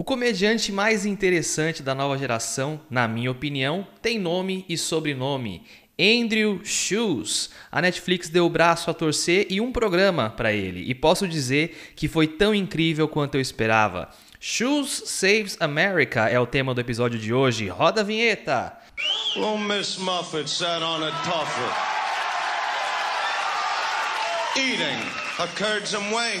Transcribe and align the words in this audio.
O 0.00 0.02
comediante 0.02 0.72
mais 0.72 1.04
interessante 1.04 1.82
da 1.82 1.94
nova 1.94 2.16
geração, 2.16 2.80
na 2.88 3.06
minha 3.06 3.30
opinião, 3.30 3.86
tem 4.00 4.18
nome 4.18 4.64
e 4.66 4.78
sobrenome. 4.78 5.62
Andrew 6.00 6.62
Shoes. 6.64 7.50
A 7.70 7.82
Netflix 7.82 8.30
deu 8.30 8.46
o 8.46 8.48
braço 8.48 8.90
a 8.90 8.94
torcer 8.94 9.46
e 9.50 9.60
um 9.60 9.70
programa 9.70 10.30
para 10.30 10.54
ele, 10.54 10.90
e 10.90 10.94
posso 10.94 11.28
dizer 11.28 11.92
que 11.94 12.08
foi 12.08 12.26
tão 12.26 12.54
incrível 12.54 13.06
quanto 13.08 13.34
eu 13.34 13.42
esperava. 13.42 14.08
Shoes 14.40 15.02
Saves 15.04 15.58
America 15.60 16.30
é 16.30 16.40
o 16.40 16.46
tema 16.46 16.72
do 16.72 16.80
episódio 16.80 17.18
de 17.18 17.34
hoje. 17.34 17.68
Roda 17.68 18.00
a 18.00 18.04
vinheta! 18.04 18.72
Little 19.36 19.58
Miss 19.58 19.98
Muffet 19.98 20.48
sat 20.48 20.82
on 20.82 21.04
a 21.04 21.10
tuffet, 21.10 21.76
eating 24.56 24.98
curds 25.56 25.92
and 25.92 26.10
whey. 26.10 26.40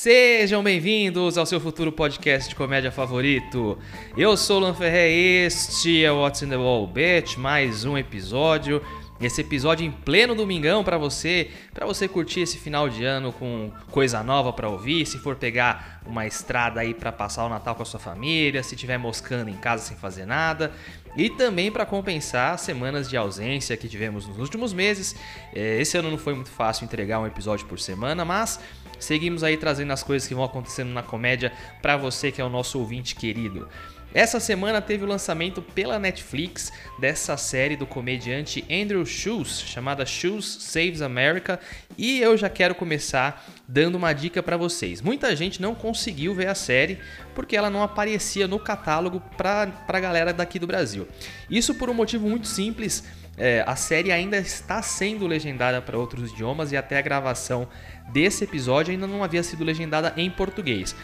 Sejam 0.00 0.62
bem-vindos 0.62 1.36
ao 1.36 1.44
seu 1.44 1.58
futuro 1.58 1.90
podcast 1.90 2.48
de 2.48 2.54
comédia 2.54 2.92
favorito. 2.92 3.76
Eu 4.16 4.36
sou 4.36 4.58
o 4.58 4.60
Lan 4.60 4.72
Ferré, 4.72 5.10
este 5.10 6.04
é 6.04 6.12
o 6.12 6.20
What's 6.20 6.40
in 6.40 6.48
the 6.48 6.56
Wall 6.56 6.86
Bitch, 6.86 7.36
mais 7.36 7.84
um 7.84 7.98
episódio. 7.98 8.80
Esse 9.20 9.40
episódio 9.40 9.84
em 9.84 9.90
pleno 9.90 10.36
domingão 10.36 10.84
para 10.84 10.96
você, 10.96 11.50
para 11.74 11.84
você 11.84 12.06
curtir 12.06 12.42
esse 12.42 12.56
final 12.56 12.88
de 12.88 13.04
ano 13.04 13.32
com 13.32 13.72
coisa 13.90 14.22
nova 14.22 14.52
para 14.52 14.68
ouvir, 14.68 15.04
se 15.04 15.18
for 15.18 15.34
pegar 15.34 16.00
uma 16.06 16.24
estrada 16.24 16.80
aí 16.80 16.94
para 16.94 17.10
passar 17.10 17.44
o 17.44 17.48
Natal 17.48 17.74
com 17.74 17.82
a 17.82 17.84
sua 17.84 17.98
família, 17.98 18.62
se 18.62 18.76
estiver 18.76 18.96
moscando 18.96 19.50
em 19.50 19.56
casa 19.56 19.82
sem 19.82 19.96
fazer 19.96 20.24
nada, 20.24 20.72
e 21.16 21.28
também 21.28 21.68
para 21.72 21.84
compensar 21.84 22.54
as 22.54 22.60
semanas 22.60 23.10
de 23.10 23.16
ausência 23.16 23.76
que 23.76 23.88
tivemos 23.88 24.24
nos 24.28 24.38
últimos 24.38 24.72
meses. 24.72 25.16
É, 25.52 25.80
esse 25.80 25.98
ano 25.98 26.12
não 26.12 26.18
foi 26.18 26.34
muito 26.34 26.50
fácil 26.50 26.84
entregar 26.84 27.18
um 27.18 27.26
episódio 27.26 27.66
por 27.66 27.80
semana, 27.80 28.24
mas 28.24 28.60
Seguimos 28.98 29.44
aí 29.44 29.56
trazendo 29.56 29.92
as 29.92 30.02
coisas 30.02 30.28
que 30.28 30.34
vão 30.34 30.44
acontecendo 30.44 30.90
na 30.90 31.02
comédia 31.02 31.52
para 31.80 31.96
você 31.96 32.32
que 32.32 32.40
é 32.40 32.44
o 32.44 32.48
nosso 32.48 32.78
ouvinte 32.78 33.14
querido. 33.14 33.68
Essa 34.14 34.40
semana 34.40 34.80
teve 34.80 35.04
o 35.04 35.06
lançamento 35.06 35.60
pela 35.60 35.98
Netflix 35.98 36.72
dessa 36.98 37.36
série 37.36 37.76
do 37.76 37.86
comediante 37.86 38.64
Andrew 38.70 39.04
Schultz, 39.04 39.60
chamada 39.60 40.06
Schultz 40.06 40.46
Saves 40.60 41.02
America, 41.02 41.60
e 41.96 42.18
eu 42.18 42.34
já 42.34 42.48
quero 42.48 42.74
começar 42.74 43.46
dando 43.68 43.96
uma 43.96 44.14
dica 44.14 44.42
para 44.42 44.56
vocês. 44.56 45.02
Muita 45.02 45.36
gente 45.36 45.60
não 45.60 45.74
conseguiu 45.74 46.34
ver 46.34 46.48
a 46.48 46.54
série 46.54 46.98
porque 47.34 47.54
ela 47.54 47.68
não 47.68 47.82
aparecia 47.82 48.48
no 48.48 48.58
catálogo 48.58 49.20
para 49.36 49.70
a 49.86 50.00
galera 50.00 50.32
daqui 50.32 50.58
do 50.58 50.66
Brasil. 50.66 51.06
Isso 51.50 51.74
por 51.74 51.90
um 51.90 51.94
motivo 51.94 52.26
muito 52.26 52.46
simples. 52.46 53.04
É, 53.38 53.62
a 53.66 53.76
série 53.76 54.10
ainda 54.10 54.36
está 54.36 54.82
sendo 54.82 55.26
legendada 55.26 55.80
para 55.80 55.96
outros 55.96 56.32
idiomas 56.32 56.72
e 56.72 56.76
até 56.76 56.98
a 56.98 57.02
gravação 57.02 57.68
desse 58.08 58.42
episódio 58.42 58.90
ainda 58.90 59.06
não 59.06 59.22
havia 59.22 59.42
sido 59.42 59.62
legendada 59.64 60.12
em 60.16 60.28
português. 60.28 60.94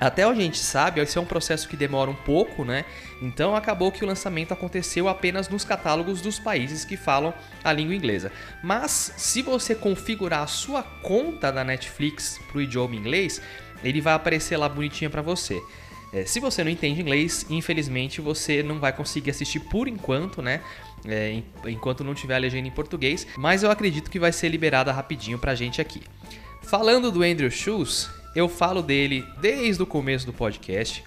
Até 0.00 0.24
a 0.24 0.34
gente 0.34 0.58
sabe, 0.58 1.00
esse 1.00 1.16
é 1.16 1.20
um 1.20 1.24
processo 1.26 1.68
que 1.68 1.76
demora 1.76 2.10
um 2.10 2.14
pouco, 2.14 2.64
né? 2.64 2.84
Então 3.20 3.54
acabou 3.54 3.92
que 3.92 4.02
o 4.02 4.06
lançamento 4.06 4.52
aconteceu 4.52 5.08
apenas 5.08 5.48
nos 5.48 5.64
catálogos 5.64 6.20
dos 6.20 6.40
países 6.40 6.84
que 6.84 6.96
falam 6.96 7.32
a 7.62 7.72
língua 7.72 7.94
inglesa. 7.94 8.32
Mas 8.64 9.12
se 9.16 9.42
você 9.42 9.76
configurar 9.76 10.42
a 10.42 10.46
sua 10.48 10.82
conta 10.82 11.52
da 11.52 11.62
Netflix 11.62 12.40
para 12.48 12.58
o 12.58 12.62
idioma 12.62 12.96
inglês, 12.96 13.40
ele 13.84 14.00
vai 14.00 14.14
aparecer 14.14 14.56
lá 14.56 14.68
bonitinho 14.68 15.10
para 15.10 15.22
você. 15.22 15.62
É, 16.12 16.26
se 16.26 16.40
você 16.40 16.64
não 16.64 16.70
entende 16.70 17.00
inglês, 17.00 17.46
infelizmente 17.48 18.20
você 18.20 18.62
não 18.62 18.80
vai 18.80 18.92
conseguir 18.92 19.30
assistir 19.30 19.60
por 19.60 19.86
enquanto, 19.86 20.42
né? 20.42 20.60
É, 21.04 21.42
enquanto 21.66 22.04
não 22.04 22.14
tiver 22.14 22.36
a 22.36 22.38
legenda 22.38 22.68
em 22.68 22.70
português, 22.70 23.26
mas 23.36 23.62
eu 23.62 23.70
acredito 23.70 24.10
que 24.10 24.20
vai 24.20 24.30
ser 24.30 24.48
liberada 24.48 24.92
rapidinho 24.92 25.38
pra 25.38 25.54
gente 25.54 25.80
aqui. 25.80 26.00
Falando 26.62 27.10
do 27.10 27.24
Andrew 27.24 27.50
Schultz, 27.50 28.08
eu 28.34 28.48
falo 28.48 28.82
dele 28.82 29.26
desde 29.40 29.82
o 29.82 29.86
começo 29.86 30.24
do 30.24 30.32
podcast, 30.32 31.04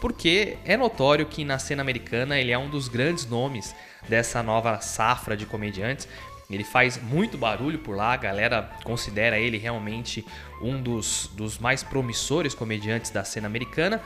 porque 0.00 0.58
é 0.64 0.76
notório 0.76 1.26
que 1.26 1.44
na 1.44 1.58
cena 1.58 1.82
americana 1.82 2.38
ele 2.38 2.52
é 2.52 2.58
um 2.58 2.68
dos 2.68 2.88
grandes 2.88 3.26
nomes 3.26 3.74
dessa 4.08 4.42
nova 4.42 4.80
safra 4.80 5.36
de 5.36 5.46
comediantes. 5.46 6.06
Ele 6.50 6.64
faz 6.64 7.00
muito 7.02 7.36
barulho 7.36 7.78
por 7.78 7.96
lá, 7.96 8.12
a 8.12 8.16
galera 8.16 8.70
considera 8.84 9.38
ele 9.38 9.58
realmente 9.58 10.24
um 10.62 10.80
dos, 10.80 11.30
dos 11.34 11.58
mais 11.58 11.82
promissores 11.82 12.54
comediantes 12.54 13.10
da 13.10 13.24
cena 13.24 13.46
americana. 13.46 14.00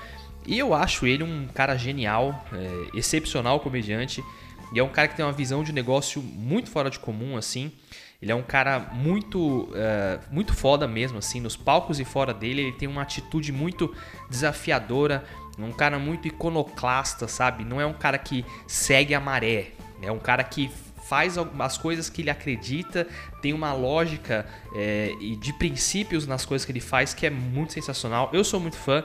E 0.45 0.59
eu 0.59 0.75
acho 0.75 1.07
ele 1.07 1.23
um 1.23 1.47
cara 1.55 1.77
genial, 1.77 2.45
é, 2.53 2.99
excepcional 2.99 3.61
comediante. 3.61 4.25
E 4.73 4.79
é 4.79 4.83
um 4.83 4.89
cara 4.89 5.09
que 5.09 5.17
tem 5.17 5.25
uma 5.25 5.33
visão 5.33 5.63
de 5.63 5.73
negócio 5.73 6.23
muito 6.23 6.71
fora 6.71 6.89
de 6.89 6.99
comum, 6.99 7.37
assim. 7.37 7.73
Ele 8.21 8.31
é 8.31 8.35
um 8.35 8.43
cara 8.43 8.79
muito, 8.93 9.65
uh, 9.65 10.21
muito 10.31 10.55
foda 10.55 10.87
mesmo, 10.87 11.19
assim, 11.19 11.41
nos 11.41 11.57
palcos 11.57 11.99
e 11.99 12.05
fora 12.05 12.33
dele. 12.33 12.63
Ele 12.63 12.73
tem 12.73 12.89
uma 12.89 13.03
atitude 13.03 13.51
muito 13.51 13.95
desafiadora, 14.31 15.25
um 15.59 15.73
cara 15.73 15.99
muito 15.99 16.29
iconoclasta, 16.29 17.27
sabe? 17.27 17.65
Não 17.65 17.81
é 17.81 17.87
um 17.87 17.93
cara 17.93 18.17
que 18.19 18.45
segue 18.67 19.15
a 19.15 19.21
maré, 19.21 19.73
é 20.01 20.11
um 20.11 20.19
cara 20.19 20.45
que 20.45 20.71
faz 21.13 21.37
as 21.37 21.77
coisas 21.77 22.09
que 22.09 22.23
ele 22.23 22.31
acredita, 22.31 23.07
tem 23.43 23.53
uma 23.53 23.75
lógica 23.75 24.47
é, 24.75 25.13
e 25.21 25.37
de 25.37 25.53
princípios 25.53 26.27
nas 26.27 26.47
coisas 26.47 26.65
que 26.65 26.73
ele 26.73 26.81
faz 26.81 27.13
que 27.13 27.27
é 27.27 27.31
muito 27.31 27.73
sensacional. 27.73 28.31
Eu 28.33 28.43
sou 28.45 28.59
muito 28.59 28.77
fã. 28.77 29.05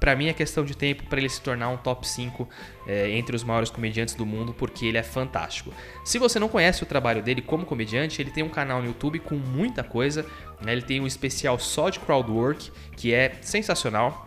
Para 0.00 0.14
mim 0.14 0.28
é 0.28 0.32
questão 0.32 0.64
de 0.64 0.76
tempo 0.76 1.04
para 1.04 1.18
ele 1.18 1.28
se 1.28 1.40
tornar 1.40 1.68
um 1.68 1.76
top 1.76 2.06
5 2.06 2.48
é, 2.86 3.10
entre 3.10 3.34
os 3.34 3.42
maiores 3.42 3.70
comediantes 3.70 4.14
do 4.14 4.24
mundo, 4.24 4.54
porque 4.54 4.86
ele 4.86 4.98
é 4.98 5.02
fantástico. 5.02 5.72
Se 6.04 6.18
você 6.18 6.38
não 6.38 6.48
conhece 6.48 6.82
o 6.82 6.86
trabalho 6.86 7.22
dele 7.22 7.42
como 7.42 7.66
comediante, 7.66 8.20
ele 8.22 8.30
tem 8.30 8.42
um 8.42 8.48
canal 8.48 8.80
no 8.80 8.86
YouTube 8.86 9.18
com 9.18 9.34
muita 9.34 9.82
coisa. 9.82 10.24
Né? 10.60 10.72
Ele 10.72 10.82
tem 10.82 11.00
um 11.00 11.06
especial 11.06 11.58
só 11.58 11.90
de 11.90 11.98
crowdwork, 12.00 12.70
que 12.96 13.12
é 13.12 13.36
sensacional. 13.40 14.26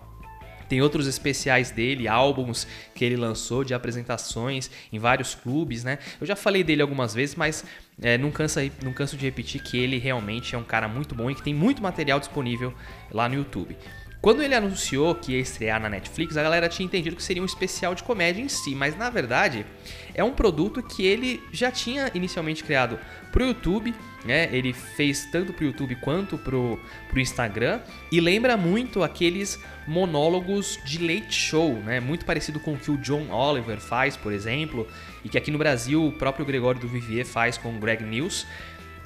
Tem 0.72 0.82
outros 0.82 1.06
especiais 1.06 1.70
dele, 1.70 2.08
álbuns 2.08 2.66
que 2.96 3.04
ele 3.04 3.18
lançou 3.18 3.62
de 3.62 3.74
apresentações 3.74 4.72
em 4.90 4.98
vários 4.98 5.36
clubes, 5.36 5.84
né? 5.84 6.00
Eu 6.20 6.26
já 6.26 6.34
falei 6.34 6.64
dele 6.64 6.82
algumas 6.82 7.14
vezes, 7.14 7.36
mas 7.36 7.66
é, 8.02 8.18
não, 8.18 8.32
cansa, 8.32 8.62
não 8.82 8.94
canso 8.94 9.18
de 9.18 9.26
repetir 9.26 9.62
que 9.62 9.78
ele 9.78 9.98
realmente 9.98 10.56
é 10.56 10.58
um 10.58 10.64
cara 10.64 10.88
muito 10.88 11.14
bom 11.14 11.30
e 11.30 11.36
que 11.36 11.44
tem 11.44 11.54
muito 11.54 11.84
material 11.84 12.22
disponível 12.22 12.74
lá 13.12 13.28
no 13.28 13.36
YouTube. 13.36 13.76
Quando 14.22 14.44
ele 14.44 14.54
anunciou 14.54 15.16
que 15.16 15.32
ia 15.32 15.40
estrear 15.40 15.82
na 15.82 15.90
Netflix, 15.90 16.38
a 16.38 16.44
galera 16.44 16.70
tinha 16.70 16.86
entendido 16.86 17.16
que 17.16 17.24
seria 17.24 17.42
um 17.42 17.46
especial 17.46 17.96
de 17.96 18.04
comédia 18.04 18.40
em 18.40 18.48
si, 18.48 18.76
mas 18.76 18.96
na 18.96 19.10
verdade 19.10 19.66
é 20.14 20.24
um 20.24 20.32
produto 20.32 20.84
que 20.84 21.04
ele 21.04 21.42
já 21.52 21.72
tinha 21.72 22.12
inicialmente 22.14 22.64
criado 22.64 23.00
para 23.32 23.42
o 23.42 23.48
YouTube, 23.48 23.96
né? 24.24 24.48
Ele 24.52 24.74
fez 24.74 25.26
tanto 25.32 25.52
para 25.52 25.64
o 25.64 25.66
YouTube 25.66 25.96
quanto 25.96 26.38
para 26.38 26.56
o 26.56 26.80
Instagram 27.16 27.82
e 28.12 28.22
lembra 28.22 28.56
muito 28.56 29.02
aqueles 29.02 29.60
monólogos 29.88 30.78
de 30.86 31.00
late 31.00 31.34
show, 31.34 31.74
né? 31.78 32.00
Muito 32.00 32.24
parecido 32.24 32.60
com 32.60 32.74
o 32.74 32.78
que 32.78 32.92
o 32.92 32.98
John 32.98 33.32
Oliver 33.32 33.80
faz, 33.80 34.16
por 34.16 34.32
exemplo, 34.32 34.88
e 35.26 35.30
que 35.30 35.38
aqui 35.38 35.50
no 35.50 35.58
Brasil 35.58 36.06
o 36.06 36.12
próprio 36.12 36.46
Gregório 36.46 36.80
do 36.80 36.88
Vivier 36.88 37.26
faz 37.26 37.58
com 37.58 37.76
o 37.76 37.80
Greg 37.80 38.04
News. 38.04 38.46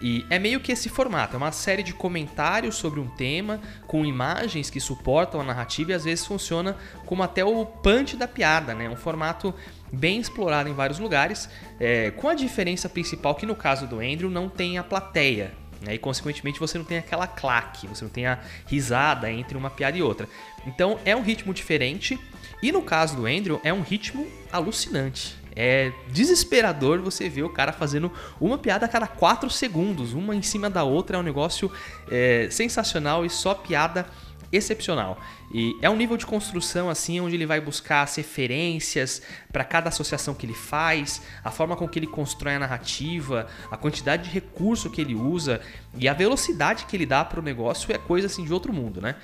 E 0.01 0.25
é 0.29 0.37
meio 0.37 0.59
que 0.59 0.71
esse 0.71 0.89
formato, 0.89 1.35
é 1.35 1.37
uma 1.37 1.51
série 1.51 1.81
de 1.81 1.93
comentários 1.93 2.75
sobre 2.75 2.99
um 2.99 3.07
tema, 3.07 3.61
com 3.87 4.05
imagens 4.05 4.69
que 4.69 4.79
suportam 4.79 5.39
a 5.39 5.43
narrativa 5.43 5.91
e 5.91 5.93
às 5.93 6.03
vezes 6.03 6.25
funciona 6.25 6.75
como 7.05 7.23
até 7.23 7.45
o 7.45 7.65
punch 7.65 8.17
da 8.17 8.27
piada, 8.27 8.73
né? 8.73 8.89
Um 8.89 8.95
formato 8.95 9.53
bem 9.91 10.19
explorado 10.19 10.67
em 10.67 10.73
vários 10.73 10.99
lugares, 10.99 11.49
é, 11.79 12.11
com 12.11 12.27
a 12.27 12.35
diferença 12.35 12.89
principal 12.89 13.35
que 13.35 13.45
no 13.45 13.55
caso 13.55 13.87
do 13.87 13.99
Andrew 13.99 14.29
não 14.29 14.49
tem 14.49 14.77
a 14.77 14.83
plateia, 14.83 15.53
né? 15.81 15.95
e 15.95 15.97
consequentemente 15.97 16.59
você 16.59 16.77
não 16.77 16.85
tem 16.85 16.97
aquela 16.97 17.27
claque, 17.27 17.87
você 17.87 18.03
não 18.03 18.11
tem 18.11 18.25
a 18.25 18.39
risada 18.65 19.31
entre 19.31 19.57
uma 19.57 19.69
piada 19.69 19.97
e 19.97 20.01
outra. 20.01 20.27
Então 20.65 20.99
é 21.05 21.15
um 21.15 21.21
ritmo 21.21 21.53
diferente, 21.53 22.19
e 22.61 22.71
no 22.71 22.81
caso 22.81 23.15
do 23.15 23.25
Andrew 23.25 23.61
é 23.63 23.73
um 23.73 23.81
ritmo 23.81 24.27
alucinante. 24.51 25.44
É 25.55 25.91
desesperador 26.09 27.01
você 27.01 27.29
ver 27.29 27.43
o 27.43 27.49
cara 27.49 27.71
fazendo 27.71 28.11
uma 28.39 28.57
piada 28.57 28.85
a 28.85 28.89
cada 28.89 29.07
4 29.07 29.49
segundos, 29.49 30.13
uma 30.13 30.35
em 30.35 30.41
cima 30.41 30.69
da 30.69 30.83
outra. 30.83 31.17
É 31.17 31.19
um 31.19 31.23
negócio 31.23 31.71
é, 32.11 32.47
sensacional 32.51 33.25
e 33.25 33.29
só 33.29 33.53
piada 33.53 34.05
excepcional. 34.51 35.19
E 35.53 35.77
é 35.81 35.89
um 35.89 35.95
nível 35.95 36.17
de 36.17 36.25
construção 36.25 36.89
assim 36.89 37.19
onde 37.19 37.35
ele 37.35 37.45
vai 37.45 37.61
buscar 37.61 38.01
as 38.01 38.15
referências 38.15 39.21
para 39.51 39.63
cada 39.63 39.89
associação 39.89 40.33
que 40.33 40.45
ele 40.45 40.53
faz, 40.53 41.21
a 41.43 41.51
forma 41.51 41.75
com 41.75 41.87
que 41.87 41.99
ele 41.99 42.07
constrói 42.07 42.55
a 42.55 42.59
narrativa, 42.59 43.47
a 43.69 43.77
quantidade 43.77 44.23
de 44.23 44.29
recurso 44.29 44.89
que 44.89 45.01
ele 45.01 45.15
usa 45.15 45.61
e 45.97 46.07
a 46.07 46.13
velocidade 46.13 46.85
que 46.85 46.95
ele 46.95 47.05
dá 47.05 47.23
para 47.23 47.39
o 47.39 47.43
negócio 47.43 47.93
é 47.93 47.97
coisa 47.97 48.27
assim 48.27 48.43
de 48.43 48.53
outro 48.53 48.73
mundo, 48.73 49.01
né? 49.01 49.15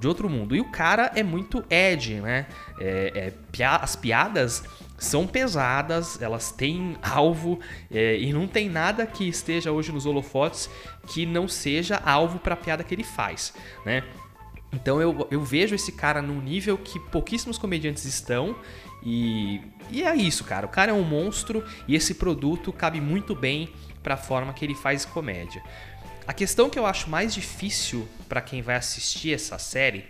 De 0.00 0.08
outro 0.08 0.28
mundo. 0.28 0.56
E 0.56 0.60
o 0.60 0.70
cara 0.70 1.12
é 1.14 1.22
muito 1.22 1.64
edgy, 1.70 2.14
né? 2.14 2.46
É, 2.80 3.32
é, 3.58 3.64
as 3.64 3.94
piadas 3.96 4.64
são 4.98 5.26
pesadas, 5.26 6.20
elas 6.20 6.50
têm 6.50 6.96
alvo 7.02 7.60
é, 7.90 8.18
e 8.18 8.32
não 8.32 8.46
tem 8.46 8.68
nada 8.68 9.06
que 9.06 9.28
esteja 9.28 9.70
hoje 9.70 9.92
nos 9.92 10.06
holofotes 10.06 10.70
que 11.06 11.26
não 11.26 11.46
seja 11.46 11.96
alvo 12.04 12.38
para 12.38 12.54
a 12.54 12.56
piada 12.56 12.82
que 12.82 12.94
ele 12.94 13.04
faz, 13.04 13.52
né? 13.84 14.02
Então 14.72 15.00
eu, 15.00 15.26
eu 15.30 15.42
vejo 15.42 15.74
esse 15.74 15.92
cara 15.92 16.20
num 16.20 16.40
nível 16.40 16.76
que 16.76 16.98
pouquíssimos 16.98 17.56
comediantes 17.56 18.04
estão 18.04 18.56
e, 19.02 19.60
e 19.90 20.02
é 20.02 20.14
isso, 20.14 20.44
cara. 20.44 20.66
O 20.66 20.68
cara 20.68 20.90
é 20.90 20.94
um 20.94 21.04
monstro 21.04 21.64
e 21.86 21.94
esse 21.94 22.14
produto 22.14 22.72
cabe 22.72 23.00
muito 23.00 23.34
bem 23.34 23.70
para 24.02 24.14
a 24.14 24.18
forma 24.18 24.52
que 24.52 24.64
ele 24.64 24.74
faz 24.74 25.04
comédia. 25.04 25.62
A 26.26 26.32
questão 26.32 26.68
que 26.68 26.78
eu 26.78 26.84
acho 26.84 27.08
mais 27.08 27.32
difícil 27.32 28.08
para 28.28 28.40
quem 28.40 28.60
vai 28.60 28.76
assistir 28.76 29.32
essa 29.32 29.58
série 29.58 30.04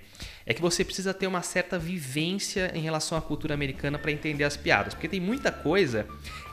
é 0.46 0.54
que 0.54 0.62
você 0.62 0.84
precisa 0.84 1.12
ter 1.12 1.26
uma 1.26 1.43
certa 1.43 1.78
vivência 1.78 2.70
em 2.72 2.81
relação 2.81 3.19
à 3.19 3.20
cultura 3.20 3.52
americana 3.52 3.98
para 3.98 4.12
entender 4.12 4.44
as 4.44 4.56
piadas, 4.56 4.94
porque 4.94 5.08
tem 5.08 5.20
muita 5.20 5.50
coisa 5.50 6.06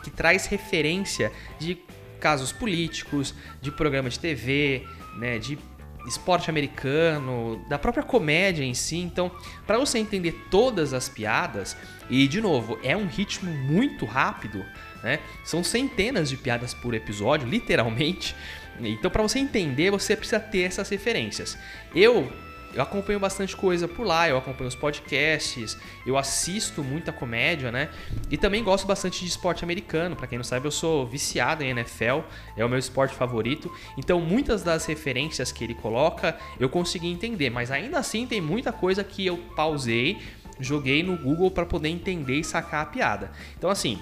que 0.04 0.10
traz 0.10 0.48
referência 0.48 1.32
de 1.60 1.78
casos 2.20 2.52
políticos, 2.52 3.36
de 3.62 3.72
programa 3.72 4.10
de 4.10 4.20
TV, 4.20 4.84
né, 5.18 5.38
de 5.38 5.60
esporte 6.08 6.50
americano, 6.50 7.64
da 7.70 7.78
própria 7.78 8.04
comédia 8.04 8.64
em 8.64 8.74
si. 8.74 8.98
Então, 8.98 9.32
para 9.66 9.78
você 9.78 10.00
entender 10.00 10.34
todas 10.50 10.94
as 10.94 11.08
piadas, 11.08 11.78
e 12.10 12.28
de 12.28 12.42
novo, 12.42 12.78
é 12.84 12.96
um 12.98 13.08
ritmo 13.08 13.52
muito 13.52 14.06
rápido, 14.06 14.66
né? 15.02 15.20
São 15.46 15.64
centenas 15.64 16.30
de 16.30 16.36
piadas 16.36 16.74
por 16.74 16.94
episódio, 16.94 17.48
literalmente. 17.48 18.36
Então, 18.82 19.10
para 19.10 19.22
você 19.22 19.40
entender, 19.40 19.92
você 19.92 20.16
precisa 20.16 20.40
ter 20.40 20.64
essas 20.64 20.90
referências. 20.90 21.58
Eu 21.96 22.32
eu 22.74 22.82
acompanho 22.82 23.20
bastante 23.20 23.56
coisa 23.56 23.88
por 23.88 24.06
lá, 24.06 24.28
eu 24.28 24.38
acompanho 24.38 24.68
os 24.68 24.76
podcasts, 24.76 25.78
eu 26.06 26.18
assisto 26.18 26.84
muita 26.84 27.12
comédia, 27.12 27.72
né? 27.72 27.90
E 28.30 28.38
também 28.38 28.64
gosto 28.64 28.88
bastante 28.88 29.22
de 29.22 29.28
esporte 29.28 29.64
americano. 29.64 30.16
Para 30.16 30.28
quem 30.28 30.38
não 30.38 30.44
sabe, 30.44 30.68
eu 30.68 30.72
sou 30.72 31.06
viciado 31.08 31.64
em 31.64 31.70
NFL, 31.70 32.22
é 32.58 32.66
o 32.66 32.70
meu 32.70 32.80
esporte 32.80 33.14
favorito. 33.16 33.72
Então, 33.98 34.20
muitas 34.20 34.64
das 34.64 34.86
referências 34.86 35.52
que 35.52 35.64
ele 35.64 35.76
coloca, 35.76 36.38
eu 36.60 36.70
consegui 36.70 37.12
entender, 37.12 37.50
mas 37.50 37.72
ainda 37.72 38.00
assim 38.00 38.26
tem 38.26 38.42
muita 38.42 38.72
coisa 38.72 39.04
que 39.04 39.26
eu 39.26 39.38
pausei, 39.56 40.20
joguei 40.60 41.04
no 41.04 41.18
Google 41.18 41.52
para 41.52 41.66
poder 41.66 41.90
entender 41.90 42.40
e 42.40 42.44
sacar 42.44 42.84
a 42.84 42.86
piada. 42.86 43.32
Então, 43.58 43.70
assim, 43.70 44.00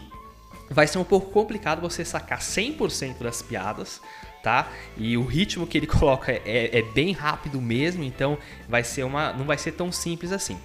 vai 0.72 0.88
ser 0.88 0.98
um 0.98 1.04
pouco 1.04 1.30
complicado 1.32 1.82
você 1.82 2.06
sacar 2.06 2.40
100% 2.40 3.20
das 3.20 3.42
piadas, 3.42 4.02
tá? 4.42 4.70
E 4.98 5.18
o 5.18 5.26
ritmo 5.26 5.68
que 5.68 5.78
ele 5.78 5.88
coloca 5.88 6.32
é, 6.32 6.80
é, 6.80 6.82
bem 6.82 7.12
rápido 7.12 7.62
mesmo, 7.62 8.04
então 8.04 8.38
vai 8.68 8.84
ser 8.84 9.04
uma, 9.04 9.34
não 9.34 9.46
vai 9.46 9.58
ser 9.58 9.74
tão 9.74 9.92
simples 9.92 10.32
assim. 10.32 10.58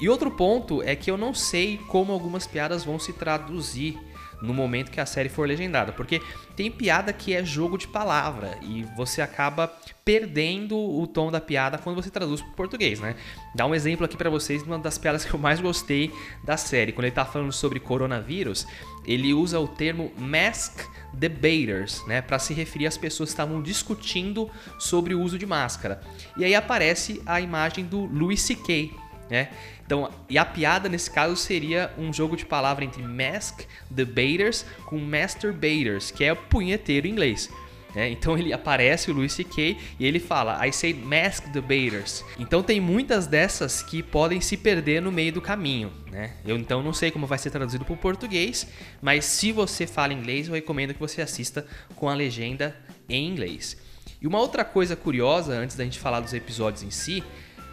E 0.00 0.08
outro 0.08 0.30
ponto 0.30 0.82
é 0.82 0.96
que 0.96 1.10
eu 1.10 1.16
não 1.16 1.32
sei 1.32 1.78
como 1.88 2.12
algumas 2.12 2.46
piadas 2.46 2.82
vão 2.82 2.98
se 2.98 3.12
traduzir 3.12 3.98
no 4.42 4.52
momento 4.52 4.90
que 4.90 5.00
a 5.00 5.06
série 5.06 5.28
for 5.28 5.46
legendada, 5.46 5.92
porque 5.92 6.20
tem 6.56 6.70
piada 6.70 7.12
que 7.12 7.34
é 7.34 7.44
jogo 7.44 7.78
de 7.78 7.86
palavra 7.86 8.58
e 8.62 8.82
você 8.96 9.22
acaba 9.22 9.72
perdendo 10.04 10.76
o 10.76 11.06
tom 11.06 11.30
da 11.30 11.40
piada 11.40 11.78
quando 11.78 11.96
você 11.96 12.10
traduz 12.10 12.40
para 12.40 12.50
português, 12.52 13.00
né? 13.00 13.14
Dá 13.54 13.64
um 13.66 13.74
exemplo 13.74 14.04
aqui 14.04 14.16
para 14.16 14.28
vocês 14.28 14.62
de 14.62 14.68
uma 14.68 14.78
das 14.78 14.98
piadas 14.98 15.24
que 15.24 15.32
eu 15.32 15.38
mais 15.38 15.60
gostei 15.60 16.12
da 16.44 16.56
série, 16.56 16.92
quando 16.92 17.04
ele 17.04 17.12
está 17.12 17.24
falando 17.24 17.52
sobre 17.52 17.78
coronavírus, 17.78 18.66
ele 19.04 19.32
usa 19.32 19.60
o 19.60 19.68
termo 19.68 20.12
mask 20.18 20.80
debaters, 21.12 22.04
né, 22.06 22.22
para 22.22 22.38
se 22.38 22.54
referir 22.54 22.86
às 22.86 22.96
pessoas 22.96 23.28
que 23.28 23.34
estavam 23.34 23.62
discutindo 23.62 24.50
sobre 24.78 25.14
o 25.14 25.20
uso 25.20 25.38
de 25.38 25.46
máscara. 25.46 26.00
E 26.36 26.44
aí 26.44 26.54
aparece 26.54 27.22
a 27.26 27.40
imagem 27.40 27.84
do 27.84 28.06
Louis 28.06 28.40
C.K., 28.40 29.01
né? 29.32 29.48
Então, 29.82 30.10
e 30.28 30.36
a 30.36 30.44
piada 30.44 30.90
nesse 30.90 31.10
caso 31.10 31.34
seria 31.36 31.90
um 31.96 32.12
jogo 32.12 32.36
de 32.36 32.44
palavra 32.44 32.84
entre 32.84 33.02
mask 33.02 33.62
debaters 33.90 34.62
com 34.84 34.98
masturbators, 34.98 36.10
que 36.10 36.22
é 36.22 36.34
punheteiro 36.34 37.06
em 37.06 37.10
inglês. 37.10 37.48
É, 37.94 38.10
então 38.10 38.36
ele 38.38 38.52
aparece 38.52 39.10
o 39.10 39.14
Louis 39.14 39.32
C.K. 39.32 39.76
e 39.98 40.06
ele 40.06 40.20
fala 40.20 40.66
I 40.66 40.72
say 40.72 40.92
mask 40.92 41.46
debaters. 41.46 42.22
Então 42.38 42.62
tem 42.62 42.78
muitas 42.78 43.26
dessas 43.26 43.82
que 43.82 44.02
podem 44.02 44.40
se 44.40 44.56
perder 44.56 45.00
no 45.00 45.10
meio 45.10 45.32
do 45.32 45.40
caminho. 45.40 45.90
Né? 46.10 46.34
Eu 46.44 46.56
então 46.56 46.82
não 46.82 46.92
sei 46.92 47.10
como 47.10 47.26
vai 47.26 47.38
ser 47.38 47.50
traduzido 47.50 47.86
para 47.86 47.94
o 47.94 47.96
português, 47.96 48.66
mas 49.00 49.24
se 49.24 49.50
você 49.50 49.86
fala 49.86 50.12
inglês, 50.12 50.46
eu 50.46 50.54
recomendo 50.54 50.92
que 50.92 51.00
você 51.00 51.22
assista 51.22 51.66
com 51.96 52.08
a 52.08 52.14
legenda 52.14 52.76
em 53.08 53.28
inglês. 53.28 53.78
E 54.20 54.26
uma 54.26 54.38
outra 54.38 54.64
coisa 54.64 54.94
curiosa, 54.94 55.54
antes 55.54 55.74
da 55.74 55.84
gente 55.84 55.98
falar 55.98 56.20
dos 56.20 56.32
episódios 56.32 56.82
em 56.82 56.90
si, 56.90 57.24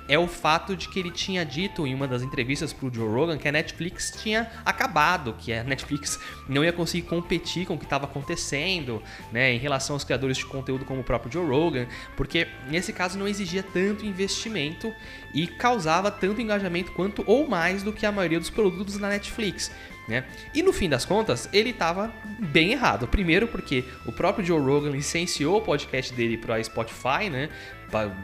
é 0.09 0.17
o 0.17 0.27
fato 0.27 0.75
de 0.75 0.89
que 0.89 0.99
ele 0.99 1.11
tinha 1.11 1.45
dito 1.45 1.85
em 1.85 1.93
uma 1.93 2.07
das 2.07 2.23
entrevistas 2.23 2.73
pro 2.73 2.91
Joe 2.91 3.07
Rogan 3.07 3.37
que 3.37 3.47
a 3.47 3.51
Netflix 3.51 4.11
tinha 4.21 4.51
acabado, 4.65 5.35
que 5.37 5.53
a 5.53 5.63
Netflix 5.63 6.19
não 6.47 6.65
ia 6.65 6.73
conseguir 6.73 7.07
competir 7.07 7.67
com 7.67 7.75
o 7.75 7.77
que 7.77 7.85
estava 7.85 8.05
acontecendo, 8.05 9.01
né, 9.31 9.53
em 9.53 9.59
relação 9.59 9.95
aos 9.95 10.03
criadores 10.03 10.37
de 10.37 10.45
conteúdo 10.47 10.83
como 10.83 11.01
o 11.01 11.03
próprio 11.03 11.31
Joe 11.31 11.47
Rogan, 11.47 11.85
porque 12.17 12.47
nesse 12.67 12.91
caso 12.91 13.19
não 13.19 13.27
exigia 13.27 13.61
tanto 13.61 14.03
investimento 14.03 14.91
e 15.31 15.45
causava 15.45 16.09
tanto 16.09 16.41
engajamento 16.41 16.91
quanto 16.93 17.23
ou 17.27 17.47
mais 17.47 17.83
do 17.83 17.93
que 17.93 18.05
a 18.05 18.11
maioria 18.11 18.39
dos 18.39 18.49
produtos 18.49 18.97
da 18.97 19.09
Netflix. 19.09 19.71
Né? 20.07 20.23
E 20.55 20.63
no 20.63 20.73
fim 20.73 20.89
das 20.89 21.05
contas, 21.05 21.47
ele 21.53 21.69
estava 21.69 22.11
bem 22.39 22.71
errado. 22.71 23.07
Primeiro, 23.07 23.47
porque 23.47 23.85
o 24.07 24.11
próprio 24.11 24.43
Joe 24.43 24.59
Rogan 24.59 24.89
licenciou 24.89 25.59
o 25.59 25.61
podcast 25.61 26.11
dele 26.15 26.35
para 26.35 26.63
Spotify, 26.63 27.29
né? 27.29 27.47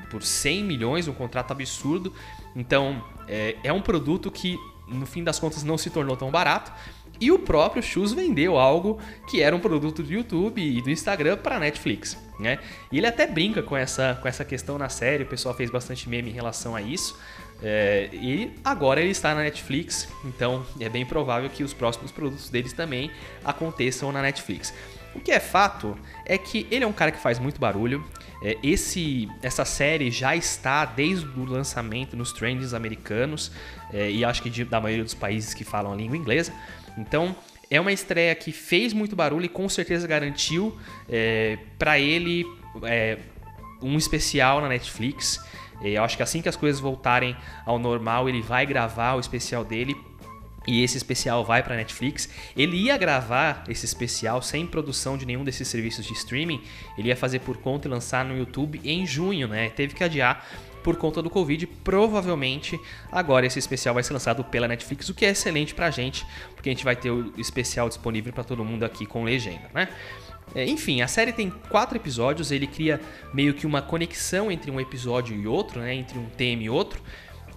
Por 0.10 0.24
100 0.24 0.64
milhões, 0.64 1.08
um 1.08 1.14
contrato 1.14 1.52
absurdo. 1.52 2.14
Então, 2.56 3.04
é, 3.28 3.56
é 3.64 3.74
um 3.74 3.82
produto 3.82 4.32
que 4.32 4.58
no 4.88 5.06
fim 5.06 5.24
das 5.24 5.40
contas 5.40 5.64
não 5.64 5.78
se 5.78 5.90
tornou 5.90 6.16
tão 6.16 6.32
barato. 6.32 6.72
E 7.20 7.32
o 7.32 7.40
próprio 7.40 7.82
Chus 7.82 8.14
vendeu 8.14 8.58
algo 8.58 9.00
que 9.30 9.42
era 9.42 9.56
um 9.56 9.60
produto 9.60 10.04
do 10.04 10.12
YouTube 10.12 10.62
e 10.62 10.82
do 10.82 10.90
Instagram 10.90 11.38
para 11.38 11.60
Netflix, 11.60 12.18
né? 12.38 12.60
E 12.92 12.98
ele 12.98 13.08
até 13.08 13.26
brinca 13.26 13.64
com 13.64 13.76
essa, 13.76 14.20
com 14.22 14.28
essa 14.28 14.44
questão 14.44 14.78
na 14.78 14.90
série, 14.90 15.24
o 15.24 15.26
pessoal 15.26 15.56
fez 15.56 15.70
bastante 15.70 16.10
meme 16.10 16.30
em 16.30 16.34
relação 16.34 16.76
a 16.76 16.82
isso. 16.82 17.18
É, 17.64 18.10
e 18.12 18.52
agora 18.66 19.00
ele 19.00 19.12
está 19.12 19.34
na 19.34 19.44
Netflix, 19.44 20.10
então 20.26 20.66
é 20.78 20.90
bem 20.90 21.06
provável 21.06 21.50
que 21.50 21.64
os 21.64 21.74
próximos 21.74 22.12
produtos 22.12 22.50
deles 22.50 22.74
também 22.74 23.10
aconteçam 23.46 24.12
na 24.12 24.22
Netflix. 24.22 24.74
O 25.16 25.20
que 25.22 25.32
é 25.32 25.40
fato 25.40 25.98
é 26.26 26.38
que 26.38 26.68
ele 26.70 26.84
é 26.84 26.88
um 26.88 26.94
cara 26.94 27.12
que 27.12 27.20
faz 27.20 27.40
muito 27.40 27.60
barulho. 27.60 28.04
É, 28.44 28.58
esse, 28.62 29.30
essa 29.42 29.64
série 29.64 30.12
já 30.12 30.36
está 30.36 30.84
desde 30.84 31.26
o 31.40 31.46
lançamento 31.46 32.18
nos 32.18 32.34
trends 32.34 32.74
americanos 32.74 33.52
é, 33.94 34.12
e 34.12 34.26
acho 34.26 34.44
que 34.44 34.50
de, 34.50 34.66
da 34.66 34.82
maioria 34.82 35.04
dos 35.04 35.14
países 35.14 35.54
que 35.54 35.64
falam 35.64 35.94
a 35.94 35.96
língua 35.96 36.18
inglesa. 36.18 36.54
Então 36.98 37.34
é 37.72 37.80
uma 37.80 37.94
estreia 37.94 38.36
que 38.36 38.52
fez 38.52 38.94
muito 38.94 39.16
barulho 39.16 39.46
e 39.46 39.50
com 39.50 39.68
certeza 39.70 40.06
garantiu 40.06 40.78
é, 41.10 41.58
para 41.80 41.98
ele 41.98 42.46
é, 42.84 43.18
um 43.82 43.98
especial 43.98 44.60
na 44.60 44.68
Netflix. 44.68 45.40
Eu 45.82 46.04
acho 46.04 46.18
que 46.18 46.24
assim 46.24 46.42
que 46.42 46.50
as 46.50 46.56
coisas 46.56 46.80
voltarem 46.80 47.36
ao 47.66 47.80
normal, 47.80 48.28
ele 48.30 48.42
vai 48.42 48.66
gravar 48.66 49.16
o 49.16 49.20
especial 49.20 49.64
dele 49.64 49.96
e 50.68 50.84
esse 50.84 50.98
especial 50.98 51.44
vai 51.44 51.62
para 51.64 51.76
Netflix. 51.76 52.30
Ele 52.56 52.78
ia 52.78 52.98
gravar 52.98 53.64
esse 53.70 53.86
especial 53.86 54.42
sem 54.42 54.66
produção 54.66 55.18
de 55.18 55.26
nenhum 55.26 55.44
desses 55.44 55.68
serviços 55.68 56.06
de 56.06 56.14
streaming. 56.14 56.62
Ele 56.98 57.10
ia 57.10 57.16
fazer 57.16 57.40
por 57.40 57.58
conta 57.58 57.88
e 57.88 57.92
lançar 57.92 58.26
no 58.26 58.38
YouTube 58.38 58.82
em 58.84 59.06
junho, 59.06 59.48
né? 59.48 59.70
Teve 59.70 59.94
que 59.94 60.04
adiar 60.04 60.46
por 60.84 60.96
conta 60.98 61.22
do 61.22 61.32
Covid. 61.32 61.66
Provavelmente 61.84 62.80
agora 63.12 63.46
esse 63.46 63.58
especial 63.58 63.96
vai 63.96 64.04
ser 64.04 64.14
lançado 64.14 64.44
pela 64.44 64.68
Netflix, 64.68 65.10
o 65.10 65.16
que 65.16 65.26
é 65.26 65.32
excelente 65.32 65.74
pra 65.74 65.90
gente, 65.90 66.26
porque 66.54 66.70
a 66.70 66.72
gente 66.72 66.86
vai 66.86 66.96
ter 66.96 67.10
o 67.10 67.34
especial 67.40 67.90
disponível 67.90 68.32
para 68.32 68.44
todo 68.44 68.64
mundo 68.64 68.84
aqui 68.84 69.06
com 69.06 69.24
legenda, 69.24 69.70
né? 69.74 69.90
É, 70.54 70.64
enfim, 70.64 71.02
a 71.02 71.08
série 71.08 71.34
tem 71.34 71.50
quatro 71.70 71.98
episódios, 71.98 72.52
ele 72.52 72.68
cria 72.68 73.02
meio 73.34 73.54
que 73.56 73.66
uma 73.66 73.82
conexão 73.82 74.52
entre 74.52 74.70
um 74.70 74.80
episódio 74.80 75.36
e 75.36 75.48
outro, 75.48 75.80
né? 75.80 75.96
Entre 75.96 76.20
um 76.20 76.30
tema 76.30 76.62
e 76.62 76.70
outro. 76.70 77.02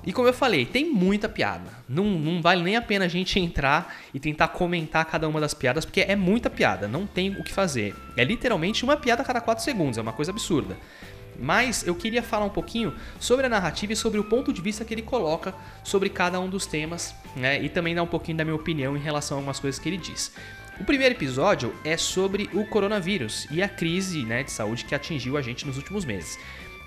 E 0.09 0.13
como 0.15 0.27
eu 0.27 0.33
falei, 0.33 0.65
tem 0.65 0.91
muita 0.91 1.29
piada. 1.29 1.71
Não, 1.87 2.03
não 2.03 2.41
vale 2.41 2.63
nem 2.63 2.77
a 2.77 2.81
pena 2.81 3.05
a 3.05 3.09
gente 3.09 3.39
entrar 3.39 3.95
e 4.15 4.19
tentar 4.19 4.49
comentar 4.49 5.05
cada 5.05 5.29
uma 5.29 5.39
das 5.39 5.53
piadas, 5.53 5.85
porque 5.85 6.01
é 6.01 6.17
muita 6.17 6.49
piada, 6.49 6.89
não 6.89 7.07
tem 7.07 7.33
o 7.33 7.45
que 7.45 7.53
fazer. 7.53 7.95
É 8.17 8.25
literalmente 8.25 8.85
uma 8.85 8.97
piada 8.97 9.21
a 9.21 9.25
cada 9.25 9.39
4 9.39 9.63
segundos, 9.63 9.99
é 9.99 10.01
uma 10.01 10.15
coisa 10.15 10.31
absurda. 10.31 10.79
Mas 11.39 11.87
eu 11.87 11.95
queria 11.95 12.23
falar 12.23 12.47
um 12.47 12.51
pouquinho 12.51 12.95
sobre 13.21 13.45
a 13.45 13.51
narrativa 13.51 13.93
e 13.93 13.97
sobre 13.97 14.19
o 14.19 14.25
ponto 14.25 14.51
de 14.51 14.63
vista 14.63 14.83
que 14.83 14.95
ele 14.95 15.03
coloca 15.03 15.55
sobre 15.85 16.09
cada 16.09 16.41
um 16.41 16.49
dos 16.49 16.65
temas, 16.65 17.15
né? 17.37 17.63
E 17.63 17.69
também 17.69 17.95
dar 17.95 18.03
um 18.03 18.07
pouquinho 18.07 18.39
da 18.39 18.47
minha 18.47 18.57
opinião 18.57 18.97
em 18.97 19.01
relação 19.01 19.37
a 19.37 19.39
algumas 19.41 19.61
coisas 19.61 19.79
que 19.79 19.91
ele 19.91 19.99
diz. 19.99 20.33
O 20.81 20.85
primeiro 20.85 21.15
episódio 21.15 21.75
é 21.85 21.99
sobre 21.99 22.49
o 22.55 22.65
coronavírus 22.65 23.47
e 23.51 23.63
a 23.63 23.69
crise 23.69 24.25
né, 24.25 24.43
de 24.43 24.53
saúde 24.53 24.87
que 24.87 24.95
atingiu 24.95 25.37
a 25.37 25.43
gente 25.43 25.67
nos 25.67 25.77
últimos 25.77 26.07
meses. 26.07 26.39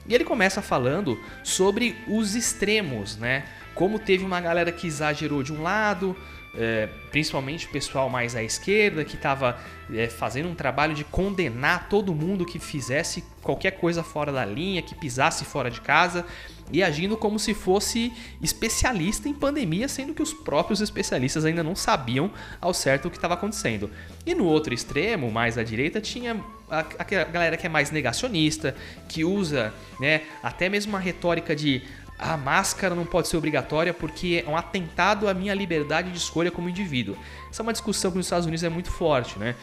E 0.07 0.15
ele 0.15 0.23
começa 0.23 0.61
falando 0.61 1.19
sobre 1.43 1.95
os 2.07 2.35
extremos, 2.35 3.17
né? 3.17 3.45
Como 3.75 3.99
teve 3.99 4.23
uma 4.23 4.41
galera 4.41 4.71
que 4.71 4.87
exagerou 4.87 5.43
de 5.43 5.53
um 5.53 5.61
lado, 5.61 6.15
é, 6.53 6.89
principalmente 7.11 7.67
o 7.67 7.69
pessoal 7.69 8.09
mais 8.09 8.35
à 8.35 8.43
esquerda, 8.43 9.05
que 9.05 9.15
estava 9.15 9.57
é, 9.93 10.07
fazendo 10.07 10.49
um 10.49 10.55
trabalho 10.55 10.93
de 10.93 11.03
condenar 11.03 11.87
todo 11.87 12.13
mundo 12.13 12.45
que 12.45 12.59
fizesse 12.59 13.23
qualquer 13.41 13.71
coisa 13.71 14.03
fora 14.03 14.31
da 14.31 14.43
linha, 14.43 14.81
que 14.81 14.93
pisasse 14.93 15.45
fora 15.45 15.71
de 15.71 15.79
casa 15.79 16.25
e 16.71 16.83
agindo 16.83 17.17
como 17.17 17.37
se 17.37 17.53
fosse 17.53 18.11
especialista 18.41 19.27
em 19.27 19.33
pandemia, 19.33 19.87
sendo 19.87 20.13
que 20.13 20.21
os 20.21 20.33
próprios 20.33 20.81
especialistas 20.81 21.45
ainda 21.45 21.63
não 21.63 21.75
sabiam 21.75 22.31
ao 22.59 22.73
certo 22.73 23.07
o 23.07 23.11
que 23.11 23.17
estava 23.17 23.33
acontecendo. 23.33 23.89
E 24.25 24.33
no 24.33 24.45
outro 24.45 24.73
extremo, 24.73 25.31
mais 25.31 25.57
à 25.57 25.63
direita, 25.63 25.99
tinha 25.99 26.41
a, 26.69 26.79
a 26.79 27.03
galera 27.25 27.57
que 27.57 27.65
é 27.65 27.69
mais 27.69 27.91
negacionista, 27.91 28.75
que 29.07 29.25
usa 29.25 29.73
né, 29.99 30.21
até 30.41 30.69
mesmo 30.69 30.93
uma 30.93 30.99
retórica 30.99 31.55
de 31.55 31.81
a 32.21 32.37
máscara 32.37 32.93
não 32.93 33.03
pode 33.03 33.27
ser 33.27 33.35
obrigatória 33.35 33.91
porque 33.93 34.43
é 34.45 34.49
um 34.49 34.55
atentado 34.55 35.27
à 35.27 35.33
minha 35.33 35.55
liberdade 35.55 36.11
de 36.11 36.17
escolha 36.17 36.51
como 36.51 36.69
indivíduo. 36.69 37.17
Essa 37.49 37.61
é 37.61 37.63
uma 37.63 37.71
discussão 37.73 38.11
que 38.11 38.17
nos 38.17 38.27
Estados 38.27 38.45
Unidos 38.45 38.63
é 38.63 38.69
muito 38.69 38.91
forte, 38.91 39.39
né? 39.39 39.55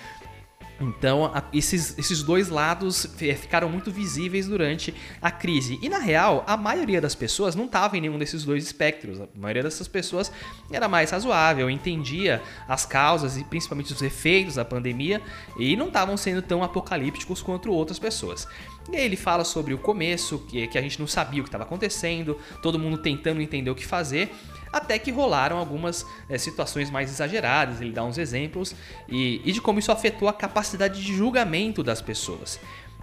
Então, 0.80 1.32
esses, 1.52 1.98
esses 1.98 2.22
dois 2.22 2.48
lados 2.48 3.06
ficaram 3.16 3.68
muito 3.68 3.90
visíveis 3.90 4.46
durante 4.46 4.94
a 5.20 5.30
crise. 5.30 5.78
E 5.82 5.88
na 5.88 5.98
real, 5.98 6.44
a 6.46 6.56
maioria 6.56 7.00
das 7.00 7.14
pessoas 7.14 7.56
não 7.56 7.64
estava 7.64 7.96
em 7.96 8.00
nenhum 8.00 8.18
desses 8.18 8.44
dois 8.44 8.64
espectros. 8.64 9.20
A 9.20 9.26
maioria 9.34 9.64
dessas 9.64 9.88
pessoas 9.88 10.30
era 10.70 10.88
mais 10.88 11.10
razoável, 11.10 11.68
entendia 11.68 12.40
as 12.68 12.86
causas 12.86 13.36
e 13.36 13.44
principalmente 13.44 13.92
os 13.92 14.02
efeitos 14.02 14.54
da 14.54 14.64
pandemia 14.64 15.20
e 15.58 15.74
não 15.74 15.88
estavam 15.88 16.16
sendo 16.16 16.42
tão 16.42 16.62
apocalípticos 16.62 17.42
quanto 17.42 17.72
outras 17.72 17.98
pessoas. 17.98 18.46
E 18.90 18.96
aí 18.96 19.04
ele 19.04 19.16
fala 19.16 19.44
sobre 19.44 19.74
o 19.74 19.78
começo, 19.78 20.38
que, 20.48 20.66
que 20.68 20.78
a 20.78 20.80
gente 20.80 20.98
não 20.98 21.06
sabia 21.06 21.40
o 21.40 21.44
que 21.44 21.48
estava 21.48 21.64
acontecendo, 21.64 22.38
todo 22.62 22.78
mundo 22.78 22.98
tentando 22.98 23.42
entender 23.42 23.70
o 23.70 23.74
que 23.74 23.84
fazer, 23.84 24.32
até 24.72 24.98
que 24.98 25.10
rolaram 25.10 25.58
algumas 25.58 26.06
é, 26.28 26.38
situações 26.38 26.90
mais 26.90 27.10
exageradas. 27.10 27.80
Ele 27.80 27.92
dá 27.92 28.04
uns 28.04 28.18
exemplos 28.18 28.74
e, 29.08 29.40
e 29.44 29.52
de 29.52 29.60
como 29.60 29.78
isso 29.78 29.92
afetou 29.92 30.28
a 30.28 30.32
capacidade 30.32 31.02
de 31.02 31.14
julgamento 31.14 31.82
das 31.82 32.00
pessoas. 32.00 32.60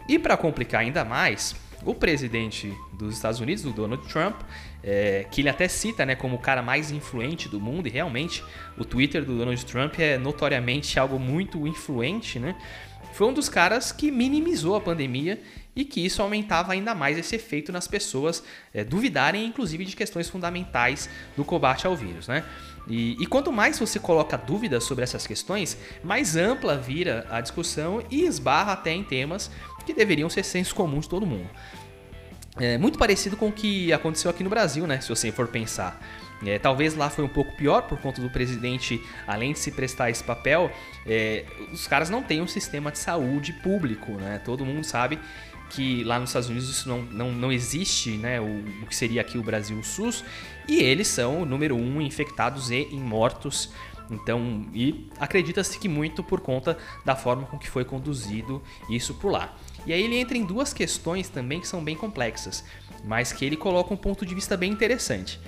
E 0.08 0.20
para 0.20 0.38
complicar 0.38 0.82
ainda 0.82 1.04
mais, 1.04 1.56
o 1.84 1.94
presidente 1.94 2.74
dos 2.94 3.16
Estados 3.16 3.40
Unidos, 3.40 3.66
o 3.66 3.72
Donald 3.72 4.08
Trump, 4.08 4.36
é, 4.84 5.26
que 5.32 5.42
ele 5.42 5.50
até 5.50 5.68
cita 5.68 6.06
né, 6.06 6.16
como 6.16 6.36
o 6.36 6.40
cara 6.40 6.62
mais 6.62 6.92
influente 6.92 7.50
do 7.50 7.60
mundo, 7.60 7.88
e 7.88 7.92
realmente 7.92 8.44
o 8.78 8.86
Twitter 8.86 9.24
do 9.24 9.38
Donald 9.38 9.66
Trump 9.66 10.00
é 10.00 10.18
notoriamente 10.18 11.00
algo 11.00 11.20
muito 11.20 11.68
influente, 11.68 12.40
né? 12.40 12.56
Foi 13.14 13.28
um 13.28 13.34
dos 13.34 13.48
caras 13.48 13.92
que 13.92 14.12
minimizou 14.12 14.76
a 14.76 14.82
pandemia 14.82 15.40
e 15.76 15.84
que 15.84 16.04
isso 16.06 16.22
aumentava 16.22 16.72
ainda 16.72 16.96
mais 16.96 17.18
esse 17.18 17.36
efeito 17.36 17.72
nas 17.72 17.88
pessoas 17.88 18.44
é, 18.74 18.84
duvidarem, 18.84 19.46
inclusive, 19.46 19.84
de 19.84 19.96
questões 19.96 20.30
fundamentais 20.30 21.10
do 21.36 21.44
combate 21.44 21.86
ao 21.86 21.96
vírus, 21.96 22.28
né? 22.28 22.44
E, 22.88 23.22
e, 23.22 23.26
quanto 23.26 23.52
mais 23.52 23.80
você 23.80 24.00
coloca 24.00 24.38
dúvidas 24.38 24.84
sobre 24.84 25.04
essas 25.04 25.26
questões, 25.26 25.76
mais 26.04 26.36
ampla 26.36 26.78
vira 26.78 27.26
a 27.32 27.42
discussão 27.42 28.04
e 28.12 28.26
esbarra 28.26 28.74
até 28.74 28.92
em 28.92 29.04
temas 29.04 29.50
que 29.86 29.94
deveriam 29.94 30.30
ser 30.30 30.44
senso 30.44 30.74
comum 30.76 31.00
de 31.00 31.10
todo 31.10 31.26
mundo. 31.26 31.50
É 32.58 32.78
muito 32.78 32.98
parecido 32.98 33.36
com 33.36 33.50
o 33.50 33.52
que 33.52 33.92
aconteceu 33.92 34.32
aqui 34.32 34.44
no 34.44 34.50
Brasil, 34.50 34.88
né? 34.88 35.02
Se 35.02 35.10
você 35.10 35.32
for 35.32 35.48
pensar. 35.48 36.00
É, 36.46 36.60
talvez 36.60 36.96
lá 36.96 37.10
foi 37.10 37.24
um 37.24 37.30
pouco 37.30 37.56
pior 37.56 37.84
por 37.84 38.00
conta 38.00 38.22
do 38.22 38.30
presidente, 38.30 39.02
além 39.26 39.54
de 39.54 39.60
se 39.60 39.72
prestar 39.72 40.10
esse 40.10 40.24
papel, 40.24 40.72
é, 41.06 41.46
os 41.72 41.88
caras 41.88 42.10
não 42.10 42.22
têm 42.22 42.42
um 42.42 42.48
sistema 42.48 42.92
de 42.92 43.00
saúde 43.00 43.54
público, 43.54 44.12
né? 44.14 44.42
Todo 44.44 44.66
mundo 44.66 44.84
sabe 44.84 45.20
que 45.70 46.04
lá 46.04 46.20
nos 46.20 46.30
Estados 46.30 46.50
Unidos 46.50 46.70
isso 46.70 46.88
não, 46.88 47.02
não, 47.04 47.32
não 47.32 47.52
existe, 47.52 48.12
né? 48.12 48.40
O, 48.40 48.84
o 48.84 48.88
que 48.88 48.96
seria 48.96 49.22
aqui 49.22 49.38
o 49.38 49.44
Brasil 49.44 49.78
o 49.78 49.84
SUS, 49.84 50.24
e 50.68 50.80
eles 50.80 51.08
são 51.08 51.42
o 51.42 51.46
número 51.46 51.76
um 51.76 52.02
infectados 52.02 52.72
e 52.72 52.88
em 52.92 53.00
mortos. 53.00 53.72
Então, 54.10 54.68
e 54.74 55.10
acredita-se 55.20 55.80
que 55.80 55.90
muito 55.90 56.24
por 56.24 56.40
conta 56.40 56.78
da 57.04 57.16
forma 57.16 57.48
com 57.48 57.58
que 57.58 57.70
foi 57.70 57.84
conduzido 57.84 58.62
isso 58.90 59.16
por 59.16 59.32
lá. 59.32 59.56
E 59.86 59.94
aí 59.94 60.02
ele 60.02 60.18
entra 60.18 60.38
em 60.38 60.44
duas 60.44 60.74
questões 60.74 61.28
também 61.30 61.60
que 61.60 61.68
são 61.68 61.84
bem 61.84 61.96
complexas, 61.96 62.64
mas 63.04 63.32
que 63.32 63.46
ele 63.46 63.58
coloca 63.58 63.94
um 63.94 63.98
ponto 63.98 64.26
de 64.26 64.36
vista 64.36 64.56
bem 64.56 64.72
interessante. 64.72 65.40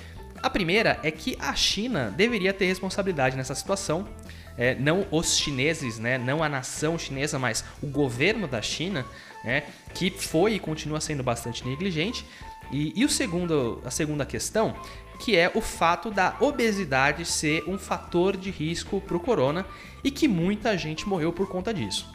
A 0.42 0.50
primeira 0.50 1.00
é 1.04 1.12
que 1.12 1.36
a 1.40 1.54
China 1.56 2.14
deveria 2.16 2.54
ter 2.54 2.66
responsabilidade 2.66 3.36
nessa 3.36 3.56
situação, 3.56 4.08
é, 4.58 4.76
não 4.76 5.06
os 5.12 5.38
chineses, 5.38 6.00
né, 6.00 6.18
não 6.18 6.44
a 6.44 6.50
nação 6.50 6.98
chinesa, 6.98 7.38
mas 7.38 7.64
o 7.82 7.88
governo 7.88 8.48
da 8.48 8.62
China, 8.62 9.06
né, 9.48 9.64
que 9.94 10.12
foi 10.12 10.56
e 10.56 10.60
continua 10.60 11.00
sendo 11.00 11.24
bastante 11.24 11.66
negligente. 11.66 12.26
E, 12.70 12.92
e 12.94 13.06
o 13.06 13.10
segundo, 13.10 13.82
a 13.86 13.90
segunda 13.90 14.26
questão, 14.26 14.76
que 15.20 15.38
é 15.38 15.50
o 15.56 15.62
fato 15.62 16.12
da 16.12 16.36
obesidade 16.42 17.24
ser 17.24 17.64
um 17.66 17.80
fator 17.80 18.36
de 18.36 18.52
risco 18.52 19.00
para 19.00 19.16
o 19.16 19.20
corona 19.20 19.66
e 20.04 20.12
que 20.12 20.28
muita 20.28 20.78
gente 20.78 21.08
morreu 21.08 21.32
por 21.32 21.48
conta 21.48 21.74
disso. 21.74 22.14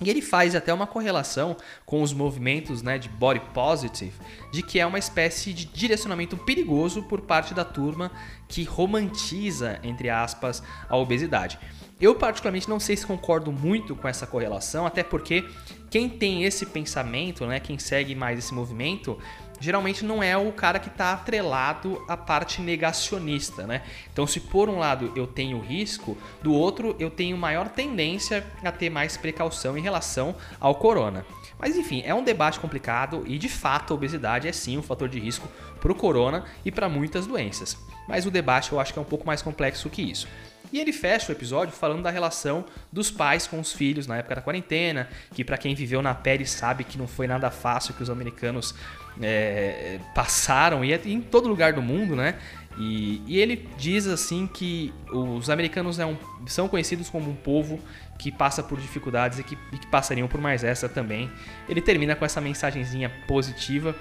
E 0.00 0.10
ele 0.10 0.20
faz 0.20 0.54
até 0.54 0.74
uma 0.74 0.86
correlação 0.86 1.56
com 1.86 2.02
os 2.02 2.12
movimentos 2.12 2.82
né, 2.82 2.98
de 2.98 3.08
body 3.08 3.40
positive, 3.54 4.12
de 4.52 4.62
que 4.62 4.78
é 4.78 4.84
uma 4.84 4.98
espécie 4.98 5.54
de 5.54 5.64
direcionamento 5.64 6.36
perigoso 6.36 7.04
por 7.04 7.22
parte 7.22 7.54
da 7.54 7.64
turma 7.64 8.10
que 8.46 8.64
romantiza, 8.64 9.78
entre 9.82 10.10
aspas, 10.10 10.62
a 10.88 10.96
obesidade. 10.96 11.58
Eu, 11.98 12.14
particularmente, 12.14 12.68
não 12.68 12.78
sei 12.78 12.94
se 12.94 13.06
concordo 13.06 13.50
muito 13.50 13.96
com 13.96 14.06
essa 14.06 14.26
correlação, 14.26 14.84
até 14.84 15.02
porque 15.02 15.42
quem 15.90 16.08
tem 16.08 16.44
esse 16.44 16.66
pensamento, 16.66 17.46
né, 17.46 17.60
quem 17.60 17.78
segue 17.78 18.14
mais 18.14 18.38
esse 18.38 18.52
movimento, 18.52 19.18
geralmente 19.60 20.04
não 20.04 20.22
é 20.22 20.36
o 20.36 20.52
cara 20.52 20.78
que 20.78 20.88
está 20.88 21.12
atrelado 21.12 22.02
à 22.08 22.16
parte 22.16 22.60
negacionista, 22.60 23.66
né? 23.66 23.82
Então, 24.12 24.26
se 24.26 24.40
por 24.40 24.68
um 24.68 24.78
lado 24.78 25.12
eu 25.16 25.26
tenho 25.26 25.60
risco, 25.60 26.16
do 26.42 26.52
outro 26.52 26.94
eu 26.98 27.10
tenho 27.10 27.36
maior 27.36 27.68
tendência 27.68 28.44
a 28.62 28.72
ter 28.72 28.90
mais 28.90 29.16
precaução 29.16 29.76
em 29.76 29.82
relação 29.82 30.34
ao 30.60 30.74
corona. 30.74 31.24
Mas 31.58 31.76
enfim, 31.76 32.02
é 32.04 32.14
um 32.14 32.22
debate 32.22 32.60
complicado 32.60 33.24
e 33.26 33.38
de 33.38 33.48
fato 33.48 33.92
a 33.92 33.96
obesidade 33.96 34.46
é 34.46 34.52
sim 34.52 34.76
um 34.76 34.82
fator 34.82 35.08
de 35.08 35.18
risco 35.18 35.48
para 35.80 35.90
o 35.90 35.94
corona 35.94 36.44
e 36.64 36.70
para 36.70 36.88
muitas 36.88 37.26
doenças. 37.26 37.78
Mas 38.06 38.26
o 38.26 38.30
debate 38.30 38.72
eu 38.72 38.78
acho 38.78 38.92
que 38.92 38.98
é 38.98 39.02
um 39.02 39.06
pouco 39.06 39.26
mais 39.26 39.40
complexo 39.40 39.88
que 39.88 40.02
isso. 40.02 40.28
E 40.72 40.80
ele 40.80 40.92
fecha 40.92 41.30
o 41.30 41.34
episódio 41.34 41.72
falando 41.72 42.02
da 42.02 42.10
relação 42.10 42.64
dos 42.92 43.10
pais 43.10 43.46
com 43.46 43.60
os 43.60 43.72
filhos 43.72 44.06
na 44.06 44.16
época 44.18 44.36
da 44.36 44.40
quarentena, 44.40 45.08
que 45.34 45.44
para 45.44 45.56
quem 45.56 45.74
viveu 45.74 46.02
na 46.02 46.14
pele 46.14 46.46
sabe 46.46 46.84
que 46.84 46.98
não 46.98 47.06
foi 47.06 47.26
nada 47.26 47.50
fácil 47.50 47.94
que 47.94 48.02
os 48.02 48.10
americanos 48.10 48.74
é, 49.22 49.98
passaram 50.14 50.84
e 50.84 50.92
é 50.92 51.00
em 51.04 51.20
todo 51.20 51.48
lugar 51.48 51.72
do 51.72 51.82
mundo, 51.82 52.14
né? 52.14 52.38
E, 52.78 53.22
e 53.26 53.38
ele 53.38 53.68
diz 53.78 54.06
assim 54.06 54.46
que 54.46 54.92
os 55.10 55.48
americanos 55.48 55.98
é 55.98 56.04
um, 56.04 56.16
são 56.46 56.68
conhecidos 56.68 57.08
como 57.08 57.30
um 57.30 57.34
povo 57.34 57.80
que 58.18 58.30
passa 58.30 58.62
por 58.62 58.78
dificuldades 58.78 59.38
e 59.38 59.42
que, 59.42 59.56
e 59.72 59.78
que 59.78 59.86
passariam 59.86 60.28
por 60.28 60.40
mais 60.40 60.62
essa 60.62 60.88
também. 60.88 61.30
Ele 61.68 61.80
termina 61.80 62.14
com 62.14 62.24
essa 62.24 62.40
mensagenzinha 62.40 63.10
positiva 63.26 63.94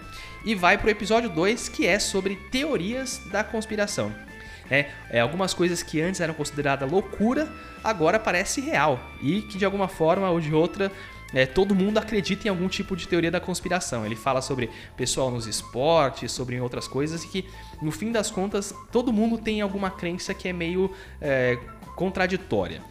e 0.44 0.54
vai 0.54 0.78
para 0.78 0.88
o 0.88 0.90
episódio 0.90 1.30
2, 1.30 1.70
que 1.70 1.88
é 1.88 2.00
sobre 2.00 2.36
teorias 2.52 3.22
da 3.32 3.44
conspiração. 3.44 4.14
É, 4.70 4.90
é, 5.10 5.20
algumas 5.20 5.54
coisas 5.54 5.84
que 5.84 6.02
antes 6.02 6.20
eram 6.22 6.34
consideradas 6.34 6.90
loucura, 6.90 7.48
agora 7.84 8.20
parece 8.20 8.62
real 8.62 9.00
e 9.22 9.42
que 9.44 9.58
de 9.58 9.66
alguma 9.66 9.88
forma 9.88 10.30
ou 10.30 10.40
de 10.40 10.54
outra 10.54 10.92
é, 11.34 11.46
todo 11.46 11.76
mundo 11.76 11.98
acredita 11.98 12.48
em 12.48 12.50
algum 12.50 12.68
tipo 12.68 12.96
de 12.96 13.08
teoria 13.08 13.30
da 13.30 13.40
conspiração. 13.40 14.06
Ele 14.06 14.16
fala 14.16 14.42
sobre 14.42 14.70
pessoal 14.96 15.30
nos 15.30 15.48
esportes, 15.48 16.32
sobre 16.32 16.60
outras 16.60 16.88
coisas, 16.88 17.24
e 17.24 17.28
que 17.28 17.46
no 17.82 17.92
fim 17.92 18.12
das 18.12 18.32
contas 18.32 18.74
todo 18.92 19.12
mundo 19.12 19.38
tem 19.38 19.62
alguma 19.62 19.92
crença 19.92 20.34
que 20.34 20.48
é 20.48 20.54
meio 20.54 20.92
é, 21.22 21.58
contraditória. 21.96 22.82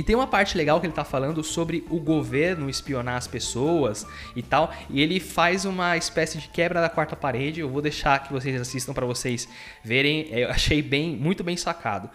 E 0.00 0.02
tem 0.02 0.16
uma 0.16 0.26
parte 0.26 0.56
legal 0.56 0.80
que 0.80 0.86
ele 0.86 0.92
está 0.92 1.04
falando 1.04 1.44
sobre 1.44 1.84
o 1.90 2.00
governo 2.00 2.70
espionar 2.70 3.16
as 3.16 3.26
pessoas 3.26 4.06
e 4.34 4.42
tal, 4.42 4.72
e 4.88 4.98
ele 4.98 5.20
faz 5.20 5.66
uma 5.66 5.94
espécie 5.94 6.38
de 6.38 6.48
quebra 6.48 6.80
da 6.80 6.88
quarta 6.88 7.14
parede. 7.14 7.60
Eu 7.60 7.68
vou 7.68 7.82
deixar 7.82 8.18
que 8.22 8.32
vocês 8.32 8.58
assistam 8.58 8.94
para 8.94 9.04
vocês 9.04 9.46
verem. 9.84 10.26
Eu 10.30 10.48
achei 10.48 10.80
bem, 10.80 11.14
muito 11.14 11.44
bem 11.44 11.54
sacado. 11.54 12.08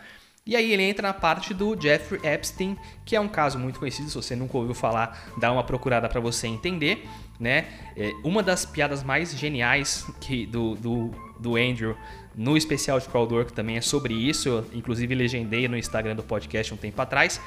E 0.47 0.55
aí 0.55 0.73
ele 0.73 0.81
entra 0.81 1.09
na 1.09 1.13
parte 1.13 1.53
do 1.53 1.79
Jeffrey 1.79 2.19
Epstein, 2.23 2.75
que 3.05 3.15
é 3.15 3.21
um 3.21 3.27
caso 3.27 3.59
muito 3.59 3.77
conhecido, 3.77 4.09
se 4.09 4.15
você 4.15 4.35
nunca 4.35 4.57
ouviu 4.57 4.73
falar, 4.73 5.31
dá 5.37 5.51
uma 5.51 5.63
procurada 5.63 6.09
para 6.09 6.19
você 6.19 6.47
entender, 6.47 7.07
né? 7.39 7.67
É 7.95 8.13
uma 8.23 8.41
das 8.41 8.65
piadas 8.65 9.03
mais 9.03 9.37
geniais 9.37 10.07
que 10.19 10.47
do, 10.47 10.73
do, 10.73 11.11
do 11.39 11.55
Andrew 11.55 11.95
no 12.35 12.57
especial 12.57 12.99
de 12.99 13.07
Crowdwork 13.07 13.53
também 13.53 13.77
é 13.77 13.81
sobre 13.81 14.13
isso, 14.13 14.49
eu 14.49 14.65
inclusive 14.73 15.15
legendei 15.15 15.67
no 15.67 15.77
Instagram 15.77 16.15
do 16.15 16.23
podcast 16.23 16.73
um 16.73 16.77
tempo 16.77 17.01
atrás, 17.01 17.39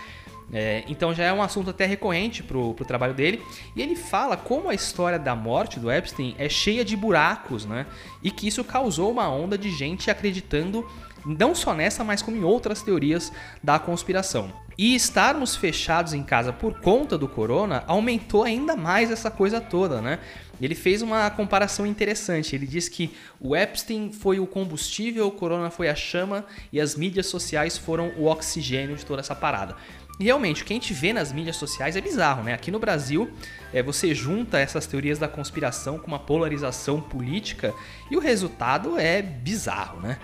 É, 0.52 0.82
então 0.88 1.14
já 1.14 1.24
é 1.24 1.32
um 1.32 1.42
assunto 1.42 1.70
até 1.70 1.84
recorrente 1.84 2.42
pro, 2.42 2.74
pro 2.74 2.84
trabalho 2.84 3.14
dele. 3.14 3.42
E 3.76 3.82
ele 3.82 3.96
fala 3.96 4.36
como 4.36 4.68
a 4.68 4.74
história 4.74 5.18
da 5.18 5.34
morte 5.34 5.78
do 5.78 5.90
Epstein 5.90 6.34
é 6.38 6.48
cheia 6.48 6.84
de 6.84 6.96
buracos, 6.96 7.64
né? 7.64 7.86
E 8.22 8.30
que 8.30 8.48
isso 8.48 8.64
causou 8.64 9.10
uma 9.10 9.28
onda 9.28 9.58
de 9.58 9.70
gente 9.70 10.10
acreditando 10.10 10.88
não 11.26 11.54
só 11.54 11.74
nessa, 11.74 12.02
mas 12.02 12.22
como 12.22 12.36
em 12.36 12.44
outras 12.44 12.82
teorias 12.82 13.32
da 13.62 13.78
conspiração. 13.78 14.52
E 14.78 14.94
estarmos 14.94 15.56
fechados 15.56 16.12
em 16.14 16.22
casa 16.22 16.52
por 16.52 16.80
conta 16.80 17.18
do 17.18 17.26
corona 17.26 17.82
aumentou 17.86 18.44
ainda 18.44 18.76
mais 18.76 19.10
essa 19.10 19.30
coisa 19.30 19.60
toda, 19.60 20.00
né? 20.00 20.20
Ele 20.60 20.74
fez 20.74 21.02
uma 21.02 21.28
comparação 21.30 21.84
interessante. 21.84 22.54
Ele 22.54 22.66
diz 22.66 22.88
que 22.88 23.12
o 23.40 23.56
Epstein 23.56 24.12
foi 24.12 24.38
o 24.38 24.46
combustível, 24.46 25.26
o 25.26 25.32
corona 25.32 25.70
foi 25.70 25.88
a 25.88 25.94
chama 25.94 26.44
e 26.72 26.80
as 26.80 26.94
mídias 26.94 27.26
sociais 27.26 27.76
foram 27.76 28.12
o 28.16 28.26
oxigênio 28.26 28.96
de 28.96 29.04
toda 29.04 29.20
essa 29.20 29.34
parada. 29.34 29.76
E 30.18 30.24
realmente, 30.24 30.62
o 30.62 30.64
que 30.64 30.72
a 30.72 30.76
gente 30.76 30.92
vê 30.92 31.12
nas 31.12 31.32
mídias 31.32 31.56
sociais 31.56 31.94
é 31.94 32.00
bizarro, 32.00 32.42
né? 32.42 32.52
Aqui 32.52 32.70
no 32.70 32.80
Brasil, 32.80 33.30
é, 33.72 33.82
você 33.82 34.12
junta 34.14 34.58
essas 34.58 34.86
teorias 34.86 35.18
da 35.18 35.28
conspiração 35.28 35.98
com 35.98 36.08
uma 36.08 36.18
polarização 36.18 37.00
política 37.00 37.72
e 38.10 38.16
o 38.16 38.20
resultado 38.20 38.98
é 38.98 39.22
bizarro, 39.22 40.00
né? 40.00 40.18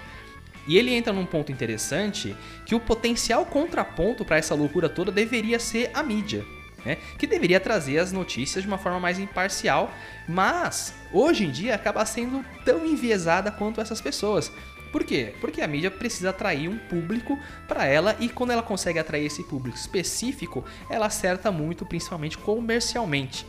E 0.67 0.77
ele 0.77 0.93
entra 0.93 1.13
num 1.13 1.27
ponto 1.27 1.53
interessante 1.53 2.35
que 2.67 2.75
o 2.75 2.81
potencial 2.81 3.45
contraponto 3.47 4.25
para 4.25 4.39
essa 4.39 4.55
loucura 4.55 4.89
toda 4.89 5.13
deveria 5.13 5.59
ser 5.59 5.91
a 5.95 6.03
mídia. 6.03 6.45
Né? 6.85 6.99
Que 7.19 7.27
deveria 7.27 7.61
trazer 7.61 7.99
as 7.99 8.13
notícias 8.13 8.63
de 8.63 8.69
uma 8.69 8.79
forma 8.79 9.01
mais 9.01 9.19
imparcial, 9.19 9.93
mas 10.29 10.95
hoje 11.13 11.45
em 11.45 11.51
dia 11.51 11.75
acaba 11.75 12.05
sendo 12.05 12.45
tão 12.65 12.85
enviesada 12.85 13.51
quanto 13.51 13.81
essas 13.81 14.01
pessoas. 14.01 14.53
Por 14.95 15.03
quê? 15.03 15.35
Porque 15.41 15.61
a 15.61 15.67
mídia 15.67 15.91
precisa 15.91 16.31
atrair 16.31 16.69
um 16.69 16.79
público 16.79 17.37
para 17.67 17.85
ela 17.85 18.17
e 18.21 18.29
quando 18.29 18.53
ela 18.53 18.63
consegue 18.63 18.97
atrair 18.97 19.27
esse 19.27 19.43
público 19.43 19.77
específico, 19.77 20.65
ela 20.89 21.07
acerta 21.07 21.51
muito, 21.51 21.85
principalmente 21.85 22.39
comercialmente. 22.39 23.45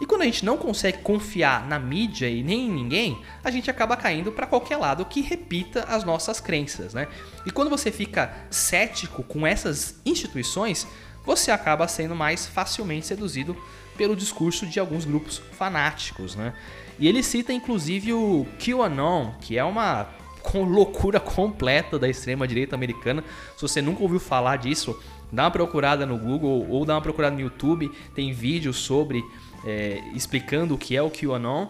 E 0.00 0.06
quando 0.06 0.22
a 0.22 0.24
gente 0.24 0.44
não 0.44 0.56
consegue 0.56 0.98
confiar 0.98 1.66
na 1.66 1.80
mídia 1.80 2.30
e 2.30 2.44
nem 2.44 2.68
em 2.68 2.70
ninguém, 2.70 3.20
a 3.42 3.50
gente 3.50 3.68
acaba 3.68 3.96
caindo 3.96 4.30
para 4.30 4.46
qualquer 4.46 4.76
lado 4.76 5.04
que 5.04 5.20
repita 5.20 5.82
as 5.88 6.04
nossas 6.04 6.38
crenças, 6.38 6.94
né? 6.94 7.08
E 7.44 7.50
quando 7.50 7.70
você 7.70 7.90
fica 7.90 8.32
cético 8.48 9.24
com 9.24 9.44
essas 9.44 10.00
instituições, 10.06 10.86
você 11.26 11.50
acaba 11.50 11.88
sendo 11.88 12.14
mais 12.14 12.46
facilmente 12.46 13.04
seduzido 13.04 13.56
pelo 13.96 14.14
discurso 14.14 14.64
de 14.64 14.78
alguns 14.78 15.04
grupos 15.04 15.38
fanáticos, 15.58 16.36
né? 16.36 16.54
E 17.00 17.08
ele 17.08 17.20
cita 17.20 17.52
inclusive 17.52 18.12
o 18.12 18.46
QAnon, 18.60 19.32
que 19.40 19.58
é 19.58 19.64
uma 19.64 20.22
com 20.44 20.62
loucura 20.62 21.18
completa 21.18 21.98
da 21.98 22.08
extrema 22.08 22.46
direita 22.46 22.76
americana. 22.76 23.24
Se 23.56 23.62
você 23.62 23.80
nunca 23.80 24.02
ouviu 24.02 24.20
falar 24.20 24.58
disso, 24.58 24.96
dá 25.32 25.44
uma 25.44 25.50
procurada 25.50 26.04
no 26.04 26.18
Google 26.18 26.68
ou 26.68 26.84
dá 26.84 26.94
uma 26.94 27.00
procurada 27.00 27.34
no 27.34 27.40
YouTube. 27.40 27.90
Tem 28.14 28.32
vídeos 28.32 28.76
sobre 28.76 29.24
é, 29.64 30.02
explicando 30.14 30.74
o 30.74 30.78
que 30.78 30.96
é 30.96 31.02
o 31.02 31.10
QAnon. 31.10 31.68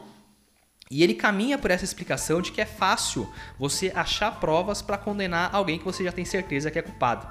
E 0.91 1.03
ele 1.03 1.15
caminha 1.15 1.57
por 1.57 1.71
essa 1.71 1.85
explicação 1.85 2.43
de 2.43 2.53
que 2.53 2.61
é 2.61 2.67
fácil 2.67 3.27
você 3.59 3.91
achar 3.95 4.39
provas 4.39 4.83
para 4.83 4.99
condenar 4.99 5.55
alguém 5.55 5.79
que 5.79 5.85
você 5.85 6.05
já 6.05 6.13
tem 6.13 6.25
certeza 6.25 6.71
que 6.71 6.79
é 6.79 6.83
culpado. 6.83 7.27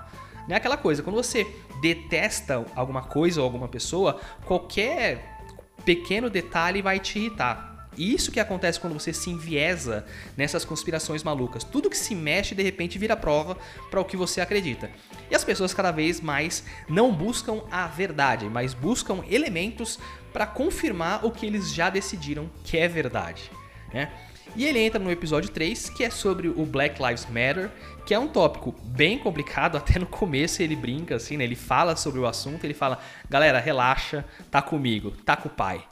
Não 0.47 0.55
é 0.55 0.57
aquela 0.57 0.75
coisa, 0.75 1.03
quando 1.03 1.15
você 1.15 1.45
detesta 1.81 2.65
alguma 2.75 3.03
coisa 3.03 3.41
ou 3.41 3.45
alguma 3.45 3.67
pessoa, 3.67 4.19
qualquer 4.45 5.39
pequeno 5.85 6.29
detalhe 6.29 6.81
vai 6.81 6.99
te 6.99 7.19
irritar. 7.19 7.72
Isso 7.97 8.31
que 8.31 8.39
acontece 8.39 8.79
quando 8.79 8.93
você 8.93 9.13
se 9.13 9.29
enviesa 9.29 10.05
nessas 10.35 10.65
conspirações 10.65 11.23
malucas. 11.23 11.63
Tudo 11.63 11.89
que 11.89 11.97
se 11.97 12.15
mexe 12.15 12.55
de 12.55 12.63
repente 12.63 12.97
vira 12.97 13.15
prova 13.15 13.57
para 13.89 13.99
o 13.99 14.05
que 14.05 14.17
você 14.17 14.41
acredita. 14.41 14.89
E 15.29 15.35
as 15.35 15.43
pessoas 15.43 15.73
cada 15.73 15.91
vez 15.91 16.21
mais 16.21 16.63
não 16.89 17.13
buscam 17.13 17.61
a 17.71 17.87
verdade, 17.87 18.45
mas 18.45 18.73
buscam 18.73 19.23
elementos 19.29 19.99
para 20.31 20.47
confirmar 20.47 21.25
o 21.25 21.31
que 21.31 21.45
eles 21.45 21.73
já 21.73 21.89
decidiram 21.89 22.49
que 22.63 22.77
é 22.77 22.87
verdade. 22.87 23.51
Né? 23.93 24.11
E 24.55 24.65
ele 24.65 24.79
entra 24.79 24.99
no 24.99 25.09
episódio 25.09 25.49
3, 25.49 25.89
que 25.89 26.03
é 26.03 26.11
sobre 26.11 26.47
o 26.47 26.65
Black 26.65 27.01
Lives 27.01 27.25
Matter, 27.25 27.71
que 28.05 28.13
é 28.13 28.19
um 28.19 28.27
tópico 28.27 28.75
bem 28.83 29.17
complicado, 29.17 29.77
até 29.77 29.97
no 29.97 30.05
começo 30.05 30.61
ele 30.61 30.75
brinca 30.75 31.15
assim, 31.15 31.37
né? 31.37 31.43
Ele 31.43 31.55
fala 31.55 31.95
sobre 31.95 32.19
o 32.19 32.27
assunto, 32.27 32.63
ele 32.63 32.73
fala: 32.73 32.99
"Galera, 33.27 33.59
relaxa, 33.59 34.23
tá 34.51 34.61
comigo, 34.61 35.11
tá 35.25 35.35
com 35.35 35.49
o 35.49 35.51
pai". 35.51 35.83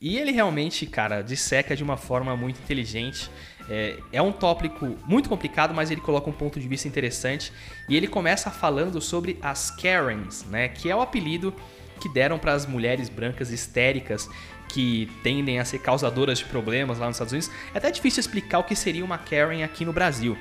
E 0.00 0.18
ele 0.18 0.30
realmente, 0.30 0.86
cara, 0.86 1.22
disseca 1.22 1.74
de 1.74 1.82
uma 1.82 1.96
forma 1.96 2.36
muito 2.36 2.60
inteligente. 2.60 3.30
É, 3.68 3.96
é, 4.12 4.22
um 4.22 4.30
tópico 4.30 4.96
muito 5.06 5.28
complicado, 5.28 5.74
mas 5.74 5.90
ele 5.90 6.00
coloca 6.00 6.28
um 6.30 6.32
ponto 6.32 6.60
de 6.60 6.68
vista 6.68 6.86
interessante. 6.86 7.52
E 7.88 7.96
ele 7.96 8.06
começa 8.06 8.50
falando 8.50 9.00
sobre 9.00 9.38
as 9.42 9.70
Karens, 9.70 10.44
né? 10.44 10.68
Que 10.68 10.90
é 10.90 10.96
o 10.96 11.00
apelido 11.00 11.54
que 12.00 12.08
deram 12.08 12.38
para 12.38 12.52
as 12.52 12.66
mulheres 12.66 13.08
brancas 13.08 13.50
histéricas 13.50 14.28
que 14.68 15.10
tendem 15.22 15.58
a 15.58 15.64
ser 15.64 15.78
causadoras 15.78 16.38
de 16.38 16.44
problemas 16.44 16.98
lá 16.98 17.06
nos 17.06 17.16
Estados 17.16 17.32
Unidos. 17.32 17.50
É 17.74 17.78
até 17.78 17.90
difícil 17.90 18.20
explicar 18.20 18.58
o 18.58 18.64
que 18.64 18.76
seria 18.76 19.04
uma 19.04 19.16
Karen 19.16 19.62
aqui 19.64 19.84
no 19.84 19.92
Brasil. 19.92 20.36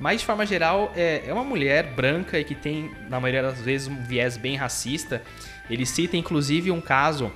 Mas 0.00 0.20
de 0.20 0.26
forma 0.26 0.44
geral, 0.46 0.92
é, 0.96 1.22
é 1.26 1.32
uma 1.32 1.44
mulher 1.44 1.92
branca 1.94 2.38
e 2.38 2.44
que 2.44 2.54
tem, 2.54 2.90
na 3.08 3.20
maioria 3.20 3.42
das 3.42 3.60
vezes, 3.60 3.86
um 3.86 4.02
viés 4.02 4.36
bem 4.36 4.56
racista. 4.56 5.22
Ele 5.68 5.86
cita 5.86 6.16
inclusive 6.16 6.70
um 6.70 6.80
caso 6.80 7.30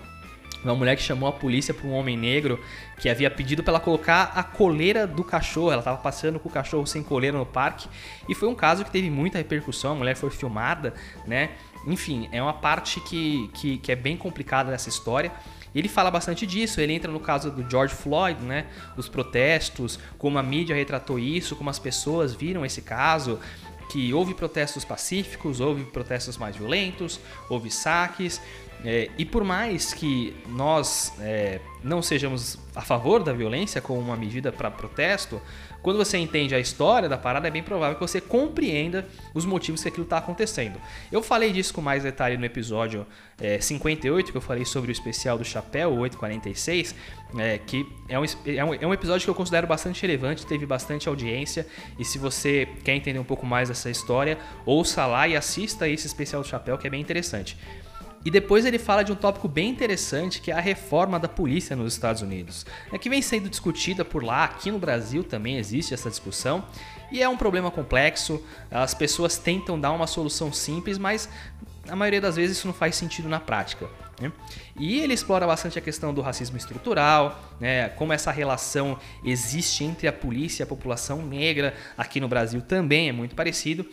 uma 0.64 0.74
mulher 0.74 0.96
que 0.96 1.02
chamou 1.02 1.28
a 1.28 1.32
polícia 1.32 1.72
para 1.72 1.86
um 1.86 1.92
homem 1.92 2.16
negro 2.16 2.60
que 2.98 3.08
havia 3.08 3.30
pedido 3.30 3.62
para 3.62 3.72
ela 3.74 3.80
colocar 3.80 4.32
a 4.34 4.42
coleira 4.42 5.06
do 5.06 5.22
cachorro. 5.22 5.70
Ela 5.70 5.80
estava 5.80 5.98
passeando 5.98 6.38
com 6.38 6.48
o 6.48 6.52
cachorro 6.52 6.86
sem 6.86 7.02
coleira 7.02 7.38
no 7.38 7.46
parque 7.46 7.88
e 8.28 8.34
foi 8.34 8.48
um 8.48 8.54
caso 8.54 8.84
que 8.84 8.90
teve 8.90 9.08
muita 9.10 9.38
repercussão. 9.38 9.92
A 9.92 9.94
mulher 9.94 10.16
foi 10.16 10.30
filmada, 10.30 10.94
né? 11.26 11.50
Enfim, 11.86 12.28
é 12.32 12.42
uma 12.42 12.52
parte 12.52 13.00
que, 13.00 13.48
que, 13.54 13.78
que 13.78 13.92
é 13.92 13.96
bem 13.96 14.16
complicada 14.16 14.70
nessa 14.70 14.88
história. 14.88 15.32
Ele 15.74 15.88
fala 15.88 16.10
bastante 16.10 16.46
disso, 16.46 16.80
ele 16.80 16.92
entra 16.92 17.12
no 17.12 17.20
caso 17.20 17.50
do 17.50 17.68
George 17.70 17.94
Floyd, 17.94 18.42
né? 18.42 18.66
Os 18.96 19.08
protestos, 19.08 19.98
como 20.16 20.38
a 20.38 20.42
mídia 20.42 20.74
retratou 20.74 21.18
isso, 21.18 21.54
como 21.54 21.70
as 21.70 21.78
pessoas 21.78 22.34
viram 22.34 22.64
esse 22.64 22.82
caso, 22.82 23.38
que 23.88 24.12
houve 24.12 24.34
protestos 24.34 24.84
pacíficos, 24.84 25.60
houve 25.60 25.84
protestos 25.84 26.36
mais 26.36 26.56
violentos, 26.56 27.18
houve 27.48 27.70
saques, 27.70 28.40
é, 28.84 29.10
e 29.18 29.24
por 29.24 29.42
mais 29.42 29.92
que 29.92 30.36
nós 30.48 31.12
é, 31.18 31.60
não 31.82 32.00
sejamos 32.00 32.58
a 32.76 32.80
favor 32.80 33.22
da 33.22 33.32
violência 33.32 33.80
como 33.80 33.98
uma 33.98 34.16
medida 34.16 34.52
para 34.52 34.70
protesto, 34.70 35.40
quando 35.82 35.96
você 35.96 36.18
entende 36.18 36.54
a 36.54 36.58
história 36.58 37.08
da 37.08 37.16
parada, 37.16 37.48
é 37.48 37.50
bem 37.50 37.62
provável 37.62 37.94
que 37.94 38.00
você 38.00 38.20
compreenda 38.20 39.06
os 39.34 39.44
motivos 39.44 39.82
que 39.82 39.88
aquilo 39.88 40.04
está 40.04 40.18
acontecendo. 40.18 40.80
Eu 41.10 41.22
falei 41.22 41.52
disso 41.52 41.72
com 41.72 41.80
mais 41.80 42.02
detalhe 42.02 42.36
no 42.36 42.44
episódio 42.44 43.06
é, 43.40 43.60
58, 43.60 44.32
que 44.32 44.36
eu 44.36 44.40
falei 44.40 44.64
sobre 44.64 44.90
o 44.90 44.92
especial 44.92 45.38
do 45.38 45.44
Chapéu, 45.44 45.94
846, 45.94 46.94
é, 47.38 47.58
que 47.58 47.86
é 48.08 48.18
um, 48.18 48.24
é, 48.24 48.64
um, 48.64 48.74
é 48.74 48.86
um 48.86 48.92
episódio 48.92 49.24
que 49.24 49.30
eu 49.30 49.34
considero 49.34 49.66
bastante 49.66 50.02
relevante, 50.02 50.44
teve 50.44 50.66
bastante 50.66 51.08
audiência, 51.08 51.66
e 51.98 52.04
se 52.04 52.18
você 52.18 52.68
quer 52.84 52.94
entender 52.94 53.18
um 53.18 53.24
pouco 53.24 53.46
mais 53.46 53.68
dessa 53.68 53.88
história, 53.88 54.38
ouça 54.66 55.06
lá 55.06 55.28
e 55.28 55.36
assista 55.36 55.88
esse 55.88 56.06
especial 56.06 56.42
do 56.42 56.48
Chapéu, 56.48 56.76
que 56.76 56.86
é 56.86 56.90
bem 56.90 57.00
interessante. 57.00 57.56
E 58.24 58.30
depois 58.30 58.64
ele 58.64 58.78
fala 58.78 59.02
de 59.02 59.12
um 59.12 59.14
tópico 59.14 59.48
bem 59.48 59.70
interessante 59.70 60.40
que 60.40 60.50
é 60.50 60.54
a 60.54 60.60
reforma 60.60 61.18
da 61.18 61.28
polícia 61.28 61.76
nos 61.76 61.92
Estados 61.92 62.20
Unidos, 62.20 62.66
é 62.92 62.98
que 62.98 63.08
vem 63.08 63.22
sendo 63.22 63.48
discutida 63.48 64.04
por 64.04 64.22
lá, 64.22 64.44
aqui 64.44 64.70
no 64.70 64.78
Brasil 64.78 65.22
também 65.22 65.56
existe 65.56 65.94
essa 65.94 66.10
discussão, 66.10 66.64
e 67.10 67.22
é 67.22 67.28
um 67.28 67.36
problema 67.36 67.70
complexo. 67.70 68.42
As 68.70 68.92
pessoas 68.92 69.38
tentam 69.38 69.80
dar 69.80 69.92
uma 69.92 70.06
solução 70.06 70.52
simples, 70.52 70.98
mas 70.98 71.28
a 71.88 71.96
maioria 71.96 72.20
das 72.20 72.36
vezes 72.36 72.58
isso 72.58 72.66
não 72.66 72.74
faz 72.74 72.96
sentido 72.96 73.28
na 73.28 73.40
prática. 73.40 73.88
Né? 74.20 74.30
E 74.78 75.00
ele 75.00 75.14
explora 75.14 75.46
bastante 75.46 75.78
a 75.78 75.82
questão 75.82 76.12
do 76.12 76.20
racismo 76.20 76.56
estrutural, 76.56 77.56
né? 77.60 77.88
como 77.90 78.12
essa 78.12 78.30
relação 78.30 78.98
existe 79.24 79.84
entre 79.84 80.06
a 80.06 80.12
polícia 80.12 80.62
e 80.62 80.64
a 80.64 80.66
população 80.66 81.24
negra. 81.24 81.74
Aqui 81.96 82.20
no 82.20 82.28
Brasil 82.28 82.60
também 82.60 83.08
é 83.08 83.12
muito 83.12 83.34
parecido. 83.34 83.86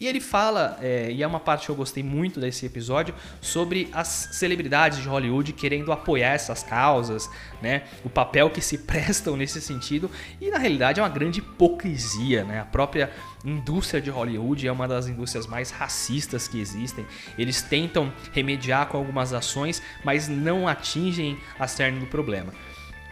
E 0.00 0.06
ele 0.06 0.18
fala, 0.18 0.78
é, 0.80 1.12
e 1.12 1.22
é 1.22 1.26
uma 1.26 1.38
parte 1.38 1.66
que 1.66 1.70
eu 1.70 1.76
gostei 1.76 2.02
muito 2.02 2.40
desse 2.40 2.64
episódio, 2.64 3.14
sobre 3.38 3.90
as 3.92 4.30
celebridades 4.32 4.96
de 4.96 5.06
Hollywood 5.06 5.52
querendo 5.52 5.92
apoiar 5.92 6.30
essas 6.30 6.62
causas, 6.62 7.28
né? 7.60 7.82
O 8.02 8.08
papel 8.08 8.48
que 8.48 8.62
se 8.62 8.78
prestam 8.88 9.36
nesse 9.36 9.60
sentido. 9.60 10.10
E 10.40 10.48
na 10.48 10.56
realidade 10.56 11.00
é 11.00 11.02
uma 11.02 11.08
grande 11.10 11.40
hipocrisia, 11.40 12.44
né? 12.44 12.60
A 12.60 12.64
própria 12.64 13.10
indústria 13.44 14.00
de 14.00 14.08
Hollywood 14.08 14.66
é 14.66 14.72
uma 14.72 14.88
das 14.88 15.06
indústrias 15.06 15.46
mais 15.46 15.70
racistas 15.70 16.48
que 16.48 16.58
existem. 16.58 17.04
Eles 17.36 17.60
tentam 17.60 18.10
remediar 18.32 18.86
com 18.86 18.96
algumas 18.96 19.34
ações, 19.34 19.82
mas 20.02 20.28
não 20.28 20.66
atingem 20.66 21.38
a 21.58 21.66
cerne 21.66 22.00
do 22.00 22.06
problema. 22.06 22.54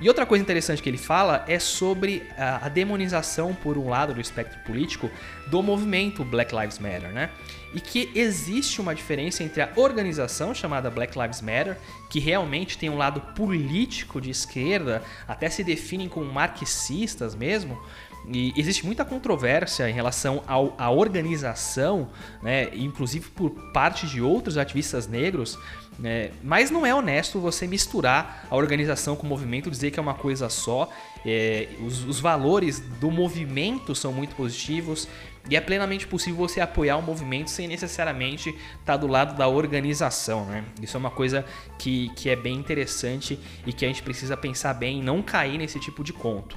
E 0.01 0.09
outra 0.09 0.25
coisa 0.25 0.43
interessante 0.43 0.81
que 0.81 0.89
ele 0.89 0.99
fala 0.99 1.45
é 1.49 1.59
sobre 1.59 2.29
a, 2.37 2.69
demonização, 2.69 3.55
por 3.55 3.77
um 3.77 3.89
lado 3.89 4.15
do 4.15 4.21
espectro 4.21 4.59
político, 4.61 5.11
do 5.49 5.63
movimento 5.63 6.25
Black 6.25 6.55
Lives 6.55 6.79
Matter, 6.79 7.11
né? 7.11 7.31
E 7.75 7.81
que 7.81 8.11
existe 8.15 8.81
uma 8.81 8.95
diferença 8.95 9.43
entre 9.43 9.61
a 9.61 9.71
organização 9.77 10.55
chamada 10.55 10.91
Black 10.91 11.19
Lives 11.19 11.41
Matter, 11.41 11.77
que 12.09 12.19
realmente 12.19 12.79
tem 12.79 12.89
um 12.89 12.97
lado 12.97 13.21
político 13.35 14.21
de 14.21 14.31
esquerda, 14.31 15.03
até 15.27 15.51
se 15.51 15.63
definem 15.63 16.09
como 16.09 16.33
marxistas 16.33 17.35
mesmo, 17.35 17.79
e 18.31 18.53
existe 18.57 18.85
muita 18.85 19.05
controvérsia 19.05 19.89
em 19.89 19.93
relação 19.93 20.43
à 20.47 20.91
organização, 20.91 22.09
né, 22.43 22.69
inclusive 22.75 23.31
por 23.31 23.51
parte 23.73 24.07
de 24.07 24.21
outros 24.21 24.59
ativistas 24.59 25.07
negros, 25.07 25.59
né, 25.99 26.31
mas 26.43 26.71
não 26.71 26.85
é 26.85 26.95
honesto 26.95 27.41
você 27.41 27.67
misturar 27.67 28.47
a 28.51 28.55
organização 28.55 29.17
com 29.17 29.27
o 29.27 29.29
movimento, 29.29 29.71
dizer 29.71 29.91
que 29.91 29.99
é 29.99 30.03
uma 30.03 30.15
coisa 30.15 30.49
só. 30.49 30.91
É, 31.25 31.69
os, 31.85 32.05
os 32.05 32.21
valores 32.21 32.81
do 33.01 33.11
movimento 33.11 33.95
são 33.95 34.13
muito 34.13 34.37
positivos 34.37 35.09
e 35.49 35.57
é 35.57 35.61
plenamente 35.61 36.07
possível 36.07 36.37
você 36.37 36.61
apoiar 36.61 36.97
o 36.97 37.03
movimento 37.03 37.51
sem 37.51 37.67
necessariamente 37.67 38.55
estar 38.81 38.97
do 38.97 39.07
lado 39.07 39.37
da 39.37 39.49
organização. 39.49 40.45
Né? 40.45 40.65
Isso 40.83 40.97
é 40.97 41.01
uma 41.01 41.11
coisa 41.11 41.45
que, 41.79 42.11
que 42.17 42.29
é 42.29 42.37
bem 42.37 42.55
interessante 42.55 43.39
e 43.67 43.73
que 43.73 43.85
a 43.85 43.89
gente 43.89 44.03
precisa 44.03 44.37
pensar 44.37 44.75
bem 44.75 45.01
e 45.01 45.03
não 45.03 45.23
cair 45.23 45.59
nesse 45.59 45.81
tipo 45.81 46.05
de 46.05 46.13
conto. 46.13 46.57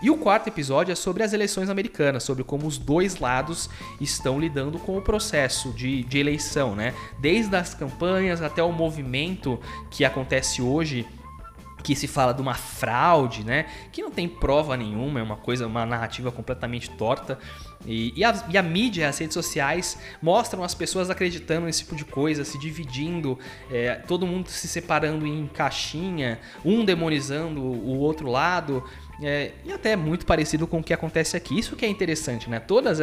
E 0.00 0.10
o 0.10 0.16
quarto 0.16 0.46
episódio 0.46 0.92
é 0.92 0.94
sobre 0.94 1.24
as 1.24 1.32
eleições 1.32 1.68
americanas, 1.68 2.22
sobre 2.22 2.44
como 2.44 2.68
os 2.68 2.78
dois 2.78 3.18
lados 3.18 3.68
estão 4.00 4.38
lidando 4.38 4.78
com 4.78 4.96
o 4.96 5.02
processo 5.02 5.72
de, 5.72 6.04
de 6.04 6.18
eleição, 6.18 6.76
né? 6.76 6.94
Desde 7.18 7.56
as 7.56 7.74
campanhas 7.74 8.40
até 8.40 8.62
o 8.62 8.70
movimento 8.70 9.58
que 9.90 10.04
acontece 10.04 10.62
hoje 10.62 11.04
que 11.82 11.96
se 11.96 12.06
fala 12.06 12.32
de 12.32 12.40
uma 12.40 12.54
fraude, 12.54 13.44
né? 13.44 13.66
Que 13.90 14.00
não 14.00 14.10
tem 14.10 14.28
prova 14.28 14.76
nenhuma, 14.76 15.18
é 15.18 15.22
uma 15.22 15.36
coisa, 15.36 15.66
uma 15.66 15.84
narrativa 15.84 16.30
completamente 16.30 16.90
torta. 16.90 17.38
E, 17.86 18.12
e, 18.16 18.24
a, 18.24 18.44
e 18.50 18.58
a 18.58 18.62
mídia, 18.62 19.08
as 19.08 19.18
redes 19.18 19.34
sociais 19.34 19.98
mostram 20.20 20.62
as 20.64 20.74
pessoas 20.74 21.10
acreditando 21.10 21.66
nesse 21.66 21.80
tipo 21.80 21.94
de 21.94 22.04
coisa, 22.04 22.44
se 22.44 22.58
dividindo, 22.58 23.38
é, 23.70 23.94
todo 23.94 24.26
mundo 24.26 24.48
se 24.48 24.66
separando 24.66 25.26
em 25.26 25.46
caixinha, 25.46 26.40
um 26.64 26.84
demonizando 26.84 27.60
o 27.60 27.98
outro 27.98 28.28
lado. 28.28 28.82
É, 29.20 29.50
e 29.64 29.72
até 29.72 29.96
muito 29.96 30.24
parecido 30.24 30.64
com 30.66 30.78
o 30.78 30.82
que 30.82 30.94
acontece 30.94 31.36
aqui. 31.36 31.58
Isso 31.58 31.74
que 31.74 31.84
é 31.84 31.88
interessante, 31.88 32.48
né? 32.48 32.60
Todas 32.60 33.00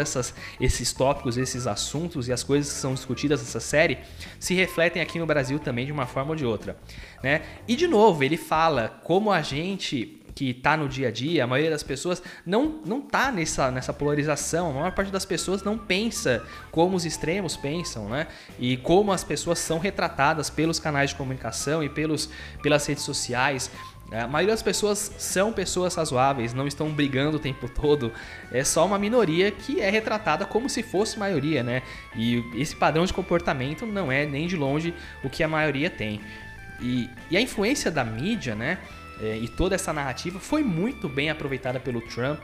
esses 0.61 0.93
tópicos, 0.93 1.37
esses 1.37 1.67
assuntos 1.67 2.29
e 2.29 2.33
as 2.33 2.41
coisas 2.41 2.71
que 2.71 2.79
são 2.79 2.93
discutidas 2.93 3.41
nessa 3.41 3.59
série 3.59 3.97
se 4.39 4.53
refletem 4.53 5.01
aqui 5.01 5.19
no 5.19 5.25
Brasil 5.25 5.59
também 5.59 5.85
de 5.85 5.91
uma 5.91 6.05
forma 6.05 6.29
ou 6.29 6.35
de 6.35 6.45
outra, 6.45 6.77
né? 7.21 7.41
E 7.67 7.75
de 7.75 7.87
novo, 7.87 8.23
ele 8.23 8.37
fala 8.37 9.01
como 9.03 9.29
a 9.29 9.41
gente 9.41 10.21
que 10.35 10.49
está 10.49 10.75
no 10.75 10.89
dia 10.89 11.07
a 11.07 11.11
dia, 11.11 11.45
a 11.45 11.47
maioria 11.47 11.71
das 11.71 11.81
pessoas 11.81 12.21
não 12.45 12.81
não 12.85 12.99
tá 12.99 13.31
nessa, 13.31 13.71
nessa 13.71 13.93
polarização. 13.93 14.71
A 14.71 14.73
maior 14.73 14.91
parte 14.91 15.09
das 15.09 15.23
pessoas 15.23 15.63
não 15.63 15.77
pensa 15.77 16.43
como 16.71 16.97
os 16.97 17.05
extremos 17.05 17.55
pensam, 17.55 18.09
né? 18.09 18.27
E 18.59 18.75
como 18.75 19.13
as 19.13 19.23
pessoas 19.23 19.59
são 19.59 19.79
retratadas 19.79 20.49
pelos 20.49 20.77
canais 20.77 21.11
de 21.11 21.15
comunicação 21.15 21.81
e 21.81 21.87
pelos, 21.87 22.29
pelas 22.61 22.85
redes 22.85 23.03
sociais. 23.05 23.71
É, 24.11 24.21
a 24.21 24.27
maioria 24.27 24.53
das 24.53 24.61
pessoas 24.61 25.11
são 25.17 25.51
pessoas 25.51 25.95
razoáveis, 25.95 26.53
não 26.53 26.67
estão 26.67 26.91
brigando 26.91 27.37
o 27.37 27.39
tempo 27.39 27.67
todo. 27.67 28.11
É 28.51 28.63
só 28.63 28.85
uma 28.85 28.99
minoria 28.99 29.49
que 29.49 29.79
é 29.79 29.89
retratada 29.89 30.45
como 30.45 30.69
se 30.69 30.83
fosse 30.83 31.17
maioria, 31.17 31.63
né? 31.63 31.81
E 32.15 32.43
esse 32.55 32.75
padrão 32.75 33.05
de 33.05 33.13
comportamento 33.13 33.85
não 33.85 34.11
é 34.11 34.25
nem 34.25 34.47
de 34.47 34.57
longe 34.57 34.93
o 35.23 35.29
que 35.29 35.41
a 35.41 35.47
maioria 35.47 35.89
tem. 35.89 36.19
E, 36.81 37.09
e 37.31 37.37
a 37.37 37.41
influência 37.41 37.89
da 37.89 38.03
mídia, 38.03 38.53
né? 38.53 38.77
É, 39.21 39.37
e 39.37 39.47
toda 39.47 39.75
essa 39.75 39.93
narrativa 39.93 40.39
foi 40.39 40.63
muito 40.63 41.07
bem 41.07 41.29
aproveitada 41.29 41.79
pelo 41.79 42.01
Trump 42.01 42.39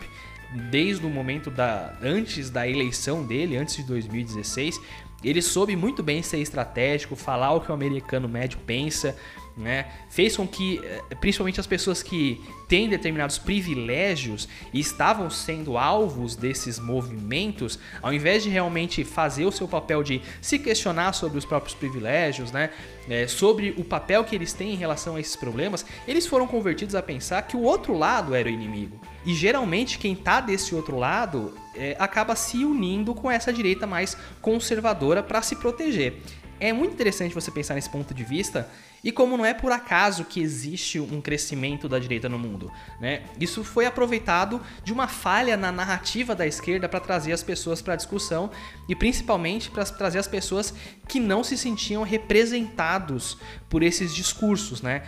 desde 0.70 1.06
o 1.06 1.10
momento 1.10 1.50
da 1.50 1.94
antes 2.02 2.50
da 2.50 2.68
eleição 2.68 3.24
dele, 3.24 3.58
antes 3.58 3.78
de 3.78 3.84
2016. 3.84 4.80
Ele 5.24 5.42
soube 5.42 5.76
muito 5.76 6.02
bem 6.02 6.24
ser 6.24 6.40
estratégico, 6.40 7.16
falar 7.16 7.54
o 7.54 7.62
que 7.62 7.72
o 7.72 7.74
americano 7.74 8.28
médio 8.28 8.60
pensa, 8.66 9.16
né? 9.56 9.88
Fez 10.10 10.38
com 10.38 10.48
que, 10.48 10.80
eh, 10.84 11.16
principalmente 11.20 11.60
as 11.60 11.68
pessoas 11.68 12.02
que 12.02 12.42
têm 12.68 12.88
determinados 12.88 13.38
privilégios 13.38 14.48
e 14.74 14.80
estavam 14.80 15.30
sendo 15.30 15.78
alvos 15.78 16.36
desses 16.36 16.80
movimentos, 16.80 17.78
ao 18.02 18.14
invés 18.14 18.44
de 18.44 18.50
realmente 18.50 19.04
fazer 19.04 19.46
o 19.46 19.52
seu 19.52 19.68
papel 19.68 20.04
de 20.04 20.22
se 20.42 20.58
questionar 20.58 21.14
sobre 21.14 21.38
os 21.38 21.46
próprios 21.46 21.76
privilégios, 21.76 22.52
né? 22.52 22.70
É, 23.10 23.28
sobre 23.28 23.74
o 23.78 23.84
papel 23.84 24.24
que 24.24 24.36
eles 24.36 24.54
têm 24.54 24.74
em 24.74 24.78
relação 24.78 25.16
a 25.16 25.20
esses 25.20 25.36
problemas, 25.36 25.86
eles 26.08 26.26
foram 26.26 26.48
convertidos 26.48 26.96
a 26.96 27.02
pensar 27.02 27.42
que 27.42 27.58
o 27.58 27.62
outro 27.62 27.98
lado 27.98 28.34
era 28.34 28.48
o 28.48 28.52
inimigo. 28.52 29.00
E 29.26 29.34
geralmente 29.34 29.98
quem 29.98 30.14
está 30.14 30.40
desse 30.40 30.74
outro 30.74 30.98
lado 30.98 31.54
é, 31.76 31.96
acaba 32.00 32.36
se 32.36 32.64
unindo 32.64 33.14
com 33.14 33.30
essa 33.30 33.52
direita 33.52 33.86
mais 33.86 34.16
conservadora 34.42 35.22
para 35.22 35.42
se 35.42 35.56
proteger. 35.56 36.22
É 36.60 36.72
muito 36.72 36.94
interessante 36.94 37.34
você 37.34 37.50
pensar 37.50 37.74
nesse 37.74 37.90
ponto 37.90 38.14
de 38.14 38.24
vista 38.24 38.70
e 39.04 39.12
como 39.12 39.36
não 39.36 39.46
é 39.46 39.54
por 39.54 39.72
acaso 39.72 40.26
que 40.26 40.40
existe 40.40 41.00
um 41.00 41.20
crescimento 41.20 41.90
da 41.90 41.98
direita 41.98 42.30
no 42.30 42.38
mundo, 42.38 42.72
né? 43.00 43.24
Isso 43.40 43.64
foi 43.64 43.86
aproveitado 43.86 44.62
de 44.84 44.94
uma 44.94 45.08
falha 45.08 45.58
na 45.58 45.72
narrativa 45.72 46.36
da 46.36 46.46
esquerda 46.46 46.88
para 46.88 47.00
trazer 47.00 47.32
as 47.32 47.42
pessoas 47.42 47.82
para 47.82 47.94
a 47.94 47.98
discussão 47.98 48.52
e 48.88 48.96
principalmente 48.96 49.72
para 49.72 49.84
trazer 49.86 50.20
as 50.20 50.28
pessoas 50.28 50.74
que 51.08 51.20
não 51.20 51.44
se 51.44 51.58
sentiam 51.58 52.04
representados 52.04 53.38
por 53.70 53.82
esses 53.82 54.14
discursos, 54.14 54.82
né? 54.82 55.04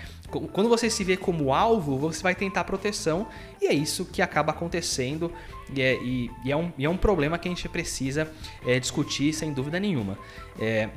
Quando 0.51 0.67
você 0.67 0.89
se 0.89 1.03
vê 1.03 1.15
como 1.15 1.53
alvo, 1.53 1.97
você 1.97 2.23
vai 2.23 2.33
tentar 2.33 2.63
proteção 2.63 3.27
e 3.61 3.67
é 3.67 3.73
isso 3.73 4.05
que 4.05 4.21
acaba 4.21 4.51
acontecendo 4.51 5.31
e 5.71 5.81
é, 5.81 5.95
e, 6.01 6.31
e 6.43 6.51
é, 6.51 6.57
um, 6.57 6.71
e 6.77 6.85
é 6.85 6.89
um 6.89 6.97
problema 6.97 7.37
que 7.37 7.47
a 7.47 7.51
gente 7.51 7.69
precisa 7.69 8.31
é, 8.65 8.79
discutir 8.79 9.33
sem 9.33 9.53
dúvida 9.53 9.79
nenhuma. 9.79 10.17
É, 10.59 10.89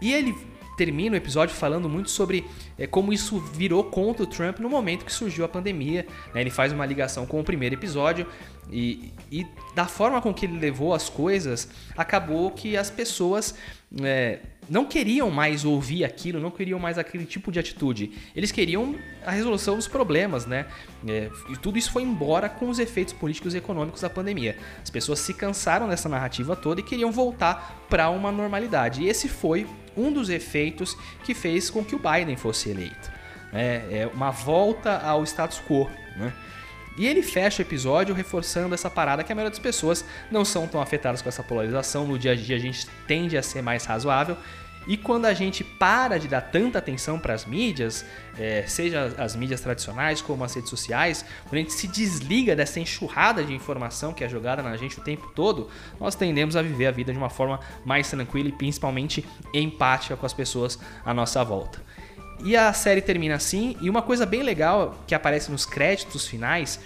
e 0.00 0.12
ele 0.12 0.36
termina 0.82 1.14
o 1.14 1.16
episódio 1.16 1.54
falando 1.54 1.88
muito 1.88 2.10
sobre 2.10 2.44
é, 2.76 2.88
como 2.88 3.12
isso 3.12 3.38
virou 3.38 3.84
contra 3.84 4.24
o 4.24 4.26
Trump 4.26 4.58
no 4.58 4.68
momento 4.68 5.04
que 5.04 5.12
surgiu 5.12 5.44
a 5.44 5.48
pandemia. 5.48 6.04
Né? 6.34 6.40
Ele 6.40 6.50
faz 6.50 6.72
uma 6.72 6.84
ligação 6.84 7.24
com 7.24 7.38
o 7.38 7.44
primeiro 7.44 7.76
episódio 7.76 8.26
e, 8.68 9.12
e, 9.30 9.46
da 9.76 9.86
forma 9.86 10.20
com 10.20 10.34
que 10.34 10.44
ele 10.44 10.58
levou 10.58 10.92
as 10.92 11.08
coisas, 11.08 11.68
acabou 11.96 12.50
que 12.50 12.76
as 12.76 12.90
pessoas 12.90 13.54
é, 14.02 14.40
não 14.68 14.84
queriam 14.84 15.30
mais 15.30 15.64
ouvir 15.64 16.04
aquilo, 16.04 16.40
não 16.40 16.50
queriam 16.50 16.80
mais 16.80 16.98
aquele 16.98 17.26
tipo 17.26 17.52
de 17.52 17.60
atitude. 17.60 18.10
Eles 18.34 18.50
queriam 18.50 18.96
a 19.24 19.30
resolução 19.30 19.76
dos 19.76 19.86
problemas, 19.86 20.46
né? 20.46 20.66
É, 21.06 21.30
e 21.48 21.56
tudo 21.56 21.78
isso 21.78 21.92
foi 21.92 22.02
embora 22.02 22.48
com 22.48 22.68
os 22.68 22.80
efeitos 22.80 23.14
políticos 23.14 23.54
e 23.54 23.58
econômicos 23.58 24.00
da 24.00 24.10
pandemia. 24.10 24.56
As 24.82 24.90
pessoas 24.90 25.20
se 25.20 25.32
cansaram 25.32 25.88
dessa 25.88 26.08
narrativa 26.08 26.56
toda 26.56 26.80
e 26.80 26.82
queriam 26.82 27.12
voltar 27.12 27.84
para 27.88 28.10
uma 28.10 28.32
normalidade. 28.32 29.02
E 29.02 29.08
esse 29.08 29.28
foi 29.28 29.64
um 29.96 30.12
dos 30.12 30.28
efeitos 30.28 30.96
que 31.24 31.34
fez 31.34 31.70
com 31.70 31.84
que 31.84 31.94
o 31.94 31.98
Biden 31.98 32.36
fosse 32.36 32.70
eleito. 32.70 33.10
É, 33.52 33.82
é 33.90 34.10
uma 34.12 34.30
volta 34.30 34.98
ao 34.98 35.22
status 35.24 35.60
quo. 35.66 35.90
Né? 36.16 36.32
E 36.96 37.06
ele 37.06 37.22
fecha 37.22 37.62
o 37.62 37.66
episódio 37.66 38.14
reforçando 38.14 38.74
essa 38.74 38.90
parada 38.90 39.24
que 39.24 39.32
a 39.32 39.34
maioria 39.34 39.50
das 39.50 39.58
pessoas 39.58 40.04
não 40.30 40.44
são 40.44 40.66
tão 40.66 40.80
afetadas 40.80 41.22
com 41.22 41.28
essa 41.28 41.42
polarização. 41.42 42.06
No 42.06 42.18
dia 42.18 42.32
a 42.32 42.34
dia 42.34 42.56
a 42.56 42.58
gente 42.58 42.86
tende 43.06 43.36
a 43.36 43.42
ser 43.42 43.62
mais 43.62 43.84
razoável. 43.84 44.36
E 44.86 44.96
quando 44.96 45.26
a 45.26 45.32
gente 45.32 45.62
para 45.62 46.18
de 46.18 46.26
dar 46.28 46.40
tanta 46.40 46.78
atenção 46.78 47.18
para 47.18 47.34
as 47.34 47.44
mídias, 47.44 48.04
é, 48.38 48.64
seja 48.66 49.14
as 49.16 49.36
mídias 49.36 49.60
tradicionais 49.60 50.20
como 50.20 50.42
as 50.44 50.54
redes 50.54 50.70
sociais, 50.70 51.24
quando 51.44 51.54
a 51.54 51.58
gente 51.58 51.72
se 51.72 51.86
desliga 51.86 52.56
dessa 52.56 52.80
enxurrada 52.80 53.44
de 53.44 53.54
informação 53.54 54.12
que 54.12 54.24
é 54.24 54.28
jogada 54.28 54.62
na 54.62 54.76
gente 54.76 54.98
o 54.98 55.02
tempo 55.02 55.30
todo, 55.34 55.68
nós 56.00 56.14
tendemos 56.14 56.56
a 56.56 56.62
viver 56.62 56.86
a 56.86 56.90
vida 56.90 57.12
de 57.12 57.18
uma 57.18 57.30
forma 57.30 57.60
mais 57.84 58.10
tranquila 58.10 58.48
e 58.48 58.52
principalmente 58.52 59.24
empática 59.54 60.16
com 60.16 60.26
as 60.26 60.32
pessoas 60.32 60.78
à 61.04 61.14
nossa 61.14 61.44
volta. 61.44 61.80
E 62.44 62.56
a 62.56 62.72
série 62.72 63.00
termina 63.00 63.36
assim, 63.36 63.76
e 63.80 63.88
uma 63.88 64.02
coisa 64.02 64.26
bem 64.26 64.42
legal 64.42 64.98
que 65.06 65.14
aparece 65.14 65.50
nos 65.50 65.64
créditos 65.64 66.26
finais 66.26 66.80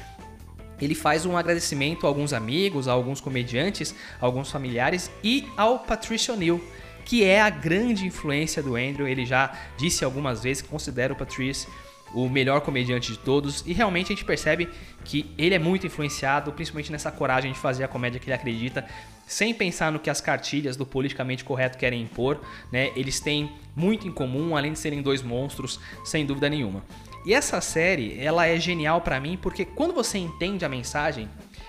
ele 0.80 0.94
faz 0.94 1.24
um 1.24 1.36
agradecimento 1.36 2.06
a 2.06 2.08
alguns 2.08 2.32
amigos, 2.32 2.86
a 2.88 2.92
alguns 2.92 3.20
comediantes, 3.20 3.94
a 4.20 4.26
alguns 4.26 4.50
familiares 4.50 5.10
e 5.22 5.48
ao 5.56 5.78
Patricia 5.78 6.34
O'Neill, 6.34 6.62
que 7.06 7.24
é 7.24 7.40
a 7.40 7.48
grande 7.48 8.04
influência 8.04 8.62
do 8.62 8.74
Andrew. 8.74 9.08
Ele 9.08 9.24
já 9.24 9.56
disse 9.78 10.04
algumas 10.04 10.42
vezes 10.42 10.60
que 10.60 10.68
considera 10.68 11.12
o 11.12 11.16
Patrice 11.16 11.66
o 12.12 12.28
melhor 12.28 12.60
comediante 12.60 13.12
de 13.12 13.18
todos 13.18 13.64
e 13.66 13.72
realmente 13.72 14.06
a 14.06 14.16
gente 14.16 14.24
percebe 14.24 14.68
que 15.04 15.30
ele 15.36 15.54
é 15.54 15.58
muito 15.58 15.86
influenciado, 15.86 16.52
principalmente 16.52 16.92
nessa 16.92 17.10
coragem 17.10 17.52
de 17.52 17.58
fazer 17.58 17.84
a 17.84 17.88
comédia 17.88 18.20
que 18.20 18.26
ele 18.26 18.34
acredita, 18.34 18.86
sem 19.26 19.52
pensar 19.52 19.90
no 19.90 19.98
que 19.98 20.08
as 20.08 20.20
cartilhas 20.20 20.76
do 20.76 20.86
politicamente 20.86 21.44
correto 21.44 21.76
querem 21.76 22.02
impor, 22.02 22.40
né? 22.70 22.92
Eles 22.94 23.18
têm 23.18 23.50
muito 23.74 24.06
em 24.06 24.12
comum, 24.12 24.56
além 24.56 24.72
de 24.72 24.78
serem 24.78 25.02
dois 25.02 25.20
monstros, 25.22 25.80
sem 26.04 26.24
dúvida 26.24 26.48
nenhuma. 26.48 26.84
E 27.24 27.34
essa 27.34 27.60
série, 27.60 28.16
ela 28.20 28.46
é 28.46 28.58
genial 28.58 29.00
para 29.00 29.20
mim 29.20 29.36
porque 29.40 29.64
quando 29.64 29.92
você 29.92 30.16
entende 30.16 30.64
a 30.64 30.68
mensagem, 30.68 31.28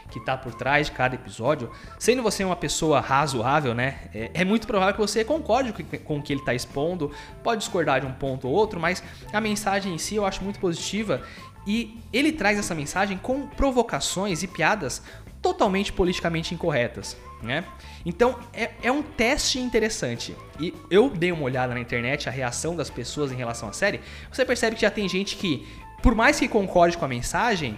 que 0.10 0.20
está 0.20 0.38
por 0.38 0.54
trás 0.54 0.88
de 0.88 0.94
cada 0.94 1.16
episódio, 1.16 1.72
sendo 2.00 2.24
você 2.24 2.44
uma 2.44 2.56
pessoa 2.56 3.00
razoável, 3.00 3.74
né? 3.74 4.10
É, 4.14 4.32
é 4.34 4.46
muito 4.46 4.66
provável 4.66 4.94
que 4.94 5.02
você 5.02 5.24
concorde 5.24 5.74
com 5.74 6.18
o 6.18 6.22
que 6.22 6.34
ele 6.34 6.40
está 6.40 6.54
expondo, 6.54 7.12
pode 7.44 7.60
discordar 7.60 8.02
de 8.02 8.08
um 8.08 8.14
ponto 8.14 8.48
ou 8.48 8.54
outro, 8.54 8.80
mas 8.80 9.04
a 9.32 9.42
mensagem 9.42 9.94
em 9.94 9.98
si 9.98 10.16
eu 10.16 10.26
acho 10.26 10.44
muito 10.44 10.60
positiva 10.60 11.22
E 11.66 12.00
ele 12.14 12.32
traz 12.32 12.58
essa 12.58 12.74
mensagem 12.74 13.18
com 13.18 13.46
provocações 13.46 14.42
e 14.42 14.48
piadas 14.48 15.02
totalmente 15.42 15.92
politicamente 15.92 16.54
incorretas. 16.54 17.18
Né? 17.44 17.64
Então 18.06 18.40
é, 18.54 18.72
é 18.82 18.92
um 18.92 19.04
teste 19.04 19.60
interessante. 19.60 20.36
E 20.60 20.74
eu 20.90 21.10
dei 21.10 21.32
uma 21.32 21.44
olhada 21.44 21.74
na 21.74 21.80
internet, 21.80 22.28
a 22.28 22.32
reação 22.32 22.76
das 22.76 22.90
pessoas 22.90 23.32
em 23.32 23.36
relação 23.36 23.70
à 23.70 23.74
série. 23.74 24.00
Você 24.32 24.46
percebe 24.46 24.76
que 24.76 24.82
já 24.82 24.90
tem 24.90 25.08
gente 25.08 25.36
que, 25.36 25.68
por 26.02 26.16
mais 26.16 26.40
que 26.40 26.48
concorde 26.48 26.98
com 26.98 27.06
a 27.06 27.08
mensagem, 27.08 27.78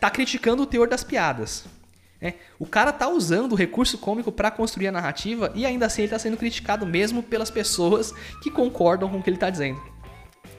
tá 0.00 0.10
criticando 0.10 0.62
o 0.62 0.66
teor 0.66 0.88
das 0.88 1.04
piadas. 1.04 1.64
Né? 2.20 2.34
O 2.58 2.66
cara 2.66 2.92
tá 2.92 3.08
usando 3.08 3.52
o 3.52 3.56
recurso 3.56 3.98
cômico 3.98 4.32
para 4.32 4.50
construir 4.50 4.88
a 4.88 4.92
narrativa 4.92 5.52
e 5.54 5.66
ainda 5.66 5.86
assim 5.86 6.02
ele 6.02 6.10
tá 6.10 6.18
sendo 6.18 6.36
criticado 6.36 6.86
mesmo 6.86 7.22
pelas 7.22 7.50
pessoas 7.50 8.12
que 8.42 8.50
concordam 8.50 9.08
com 9.08 9.18
o 9.18 9.22
que 9.22 9.30
ele 9.30 9.38
tá 9.38 9.50
dizendo. 9.50 9.80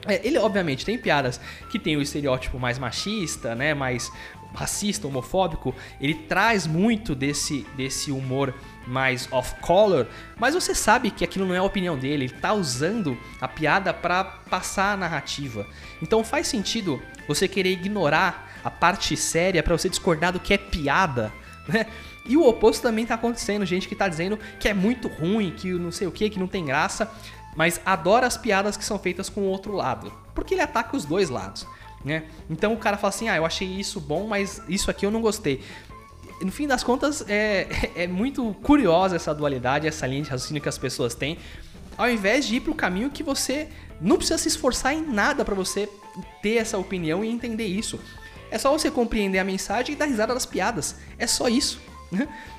É, 0.06 0.26
ele, 0.26 0.38
obviamente, 0.38 0.84
tem 0.84 0.96
piadas 0.96 1.40
que 1.70 1.78
tem 1.78 1.96
o 1.96 2.02
estereótipo 2.02 2.58
mais 2.58 2.78
machista, 2.78 3.54
né? 3.54 3.74
Mais 3.74 4.10
racista, 4.54 5.06
homofóbico. 5.06 5.74
Ele 6.00 6.14
traz 6.14 6.66
muito 6.66 7.14
desse, 7.14 7.66
desse 7.76 8.10
humor 8.10 8.54
mais 8.86 9.28
off-color, 9.30 10.06
mas 10.38 10.54
você 10.54 10.74
sabe 10.74 11.10
que 11.10 11.24
aquilo 11.24 11.46
não 11.46 11.54
é 11.54 11.58
a 11.58 11.62
opinião 11.62 11.98
dele. 11.98 12.24
Ele 12.24 12.32
tá 12.32 12.54
usando 12.54 13.18
a 13.40 13.46
piada 13.46 13.92
para 13.92 14.24
passar 14.24 14.92
a 14.92 14.96
narrativa. 14.96 15.66
Então 16.00 16.24
faz 16.24 16.46
sentido 16.46 17.02
você 17.26 17.46
querer 17.46 17.72
ignorar 17.72 18.47
a 18.62 18.70
parte 18.70 19.16
séria 19.16 19.62
para 19.62 19.76
você 19.76 19.88
discordar 19.88 20.32
do 20.32 20.40
que 20.40 20.54
é 20.54 20.58
piada, 20.58 21.32
né? 21.66 21.86
E 22.26 22.36
o 22.36 22.46
oposto 22.46 22.82
também 22.82 23.06
tá 23.06 23.14
acontecendo, 23.14 23.64
gente 23.64 23.88
que 23.88 23.94
tá 23.94 24.06
dizendo 24.06 24.38
que 24.60 24.68
é 24.68 24.74
muito 24.74 25.08
ruim, 25.08 25.50
que 25.50 25.72
não 25.72 25.90
sei 25.90 26.06
o 26.06 26.12
que, 26.12 26.28
que 26.28 26.38
não 26.38 26.46
tem 26.46 26.64
graça 26.64 27.10
mas 27.58 27.80
adora 27.84 28.24
as 28.24 28.36
piadas 28.36 28.76
que 28.76 28.84
são 28.84 29.00
feitas 29.00 29.28
com 29.28 29.40
o 29.40 29.46
outro 29.46 29.72
lado, 29.72 30.12
porque 30.32 30.54
ele 30.54 30.60
ataca 30.60 30.96
os 30.96 31.04
dois 31.04 31.28
lados. 31.28 31.66
Né? 32.04 32.22
Então 32.48 32.72
o 32.72 32.76
cara 32.76 32.96
fala 32.96 33.08
assim: 33.08 33.28
ah, 33.28 33.36
eu 33.36 33.44
achei 33.44 33.66
isso 33.66 34.00
bom, 34.00 34.28
mas 34.28 34.62
isso 34.68 34.88
aqui 34.88 35.04
eu 35.04 35.10
não 35.10 35.20
gostei. 35.20 35.60
No 36.40 36.52
fim 36.52 36.68
das 36.68 36.84
contas, 36.84 37.24
é, 37.28 37.66
é 38.04 38.06
muito 38.06 38.54
curiosa 38.62 39.16
essa 39.16 39.34
dualidade, 39.34 39.88
essa 39.88 40.06
linha 40.06 40.22
de 40.22 40.30
raciocínio 40.30 40.62
que 40.62 40.68
as 40.68 40.78
pessoas 40.78 41.16
têm, 41.16 41.36
ao 41.96 42.08
invés 42.08 42.46
de 42.46 42.54
ir 42.54 42.60
para 42.60 42.70
o 42.70 42.76
caminho 42.76 43.10
que 43.10 43.24
você 43.24 43.68
não 44.00 44.18
precisa 44.18 44.38
se 44.38 44.46
esforçar 44.46 44.94
em 44.94 45.02
nada 45.02 45.44
para 45.44 45.56
você 45.56 45.88
ter 46.40 46.58
essa 46.58 46.78
opinião 46.78 47.24
e 47.24 47.28
entender 47.28 47.66
isso. 47.66 47.98
É 48.50 48.58
só 48.58 48.70
você 48.70 48.90
compreender 48.90 49.38
a 49.38 49.44
mensagem 49.44 49.94
e 49.94 49.96
dar 49.96 50.06
risada 50.06 50.34
das 50.34 50.46
piadas. 50.46 50.96
É 51.18 51.26
só 51.26 51.48
isso. 51.48 51.80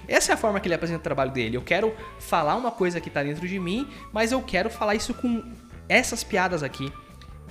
Essa 0.08 0.32
é 0.32 0.36
a 0.36 0.38
forma 0.38 0.60
que 0.60 0.68
ele 0.68 0.76
apresenta 0.76 1.00
o 1.00 1.04
trabalho 1.04 1.32
dele. 1.32 1.58
Eu 1.58 1.62
quero 1.62 1.96
falar 2.20 2.56
uma 2.56 2.72
coisa 2.72 3.00
que 3.02 3.08
está 3.08 3.24
dentro 3.24 3.48
de 3.48 3.60
mim, 3.60 3.88
mas 4.12 4.32
eu 4.32 4.42
quero 4.42 4.70
falar 4.70 4.96
isso 4.96 5.14
com 5.14 5.44
essas 5.88 6.24
piadas 6.24 6.64
aqui. 6.64 6.92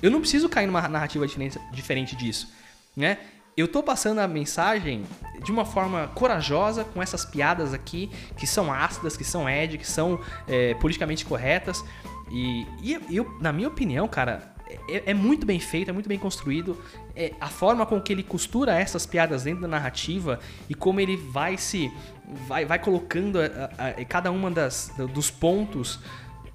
Eu 0.01 0.09
não 0.09 0.21
preciso 0.21 0.47
cair 0.47 0.65
numa 0.65 0.87
narrativa 0.87 1.25
diferente 1.73 2.15
disso, 2.15 2.53
né? 2.95 3.17
Eu 3.57 3.67
tô 3.67 3.83
passando 3.83 4.19
a 4.19 4.27
mensagem 4.27 5.03
de 5.43 5.51
uma 5.51 5.65
forma 5.65 6.09
corajosa 6.15 6.85
com 6.85 7.03
essas 7.03 7.25
piadas 7.25 7.73
aqui, 7.73 8.09
que 8.37 8.47
são 8.47 8.71
ácidas, 8.71 9.17
que 9.17 9.23
são 9.25 9.49
ed, 9.49 9.77
que 9.77 9.85
são 9.85 10.17
é, 10.47 10.73
politicamente 10.75 11.25
corretas. 11.25 11.83
E, 12.31 12.65
e 12.81 13.15
eu, 13.15 13.37
na 13.41 13.51
minha 13.51 13.67
opinião, 13.67 14.07
cara, 14.07 14.53
é, 14.87 15.11
é, 15.11 15.13
muito 15.13 15.45
bem 15.45 15.59
feito, 15.59 15.89
é 15.89 15.93
muito 15.93 16.07
bem 16.07 16.19
construído. 16.19 16.79
É, 17.15 17.33
a 17.39 17.47
forma 17.47 17.85
com 17.85 17.99
que 17.99 18.13
ele 18.13 18.23
costura 18.23 18.77
essas 18.77 19.05
piadas 19.05 19.43
dentro 19.43 19.61
da 19.61 19.67
narrativa 19.67 20.39
e 20.69 20.75
como 20.75 20.99
ele 20.99 21.17
vai 21.17 21.57
se. 21.57 21.91
vai, 22.47 22.65
vai 22.65 22.79
colocando 22.79 23.39
a, 23.39 23.45
a, 23.77 23.87
a, 23.89 24.05
cada 24.05 24.31
uma 24.31 24.51
das, 24.51 24.93
dos 25.13 25.31
pontos. 25.31 25.99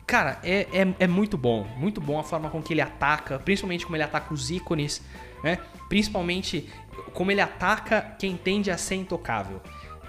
Cara, 0.07 0.39
é, 0.43 0.67
é, 0.73 0.95
é, 1.01 1.07
muito 1.07 1.37
bom. 1.37 1.67
Muito 1.77 2.01
bom 2.01 2.19
a 2.19 2.25
forma 2.25 2.51
com 2.51 2.63
que 2.63 2.73
ele 2.73 2.81
ataca, 2.81 3.39
principalmente 3.39 3.85
como 3.85 3.97
ele 3.97 4.05
ataca 4.05 4.33
os 4.33 4.51
ícones, 4.51 5.03
né? 5.43 5.59
Principalmente 5.89 6.69
como 7.13 7.31
ele 7.31 7.41
ataca 7.41 8.15
quem 8.19 8.37
tende 8.37 8.71
a 8.71 8.77
ser 8.77 8.97
intocável. 8.97 9.61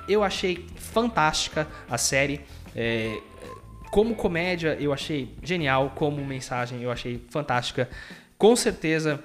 Eu 0.08 0.24
achei 0.24 0.68
fantástica 0.76 1.68
a 1.89 1.98
série. 1.98 2.41
É, 2.76 3.20
como 3.95 4.13
comédia, 4.13 4.75
eu 4.77 4.91
achei 4.91 5.34
genial. 5.41 5.93
Como 5.95 6.17
mensagem, 6.25 6.84
eu 6.84 6.91
achei 6.91 7.23
fantástica. 7.29 7.89
Com 8.38 8.53
certeza 8.53 9.23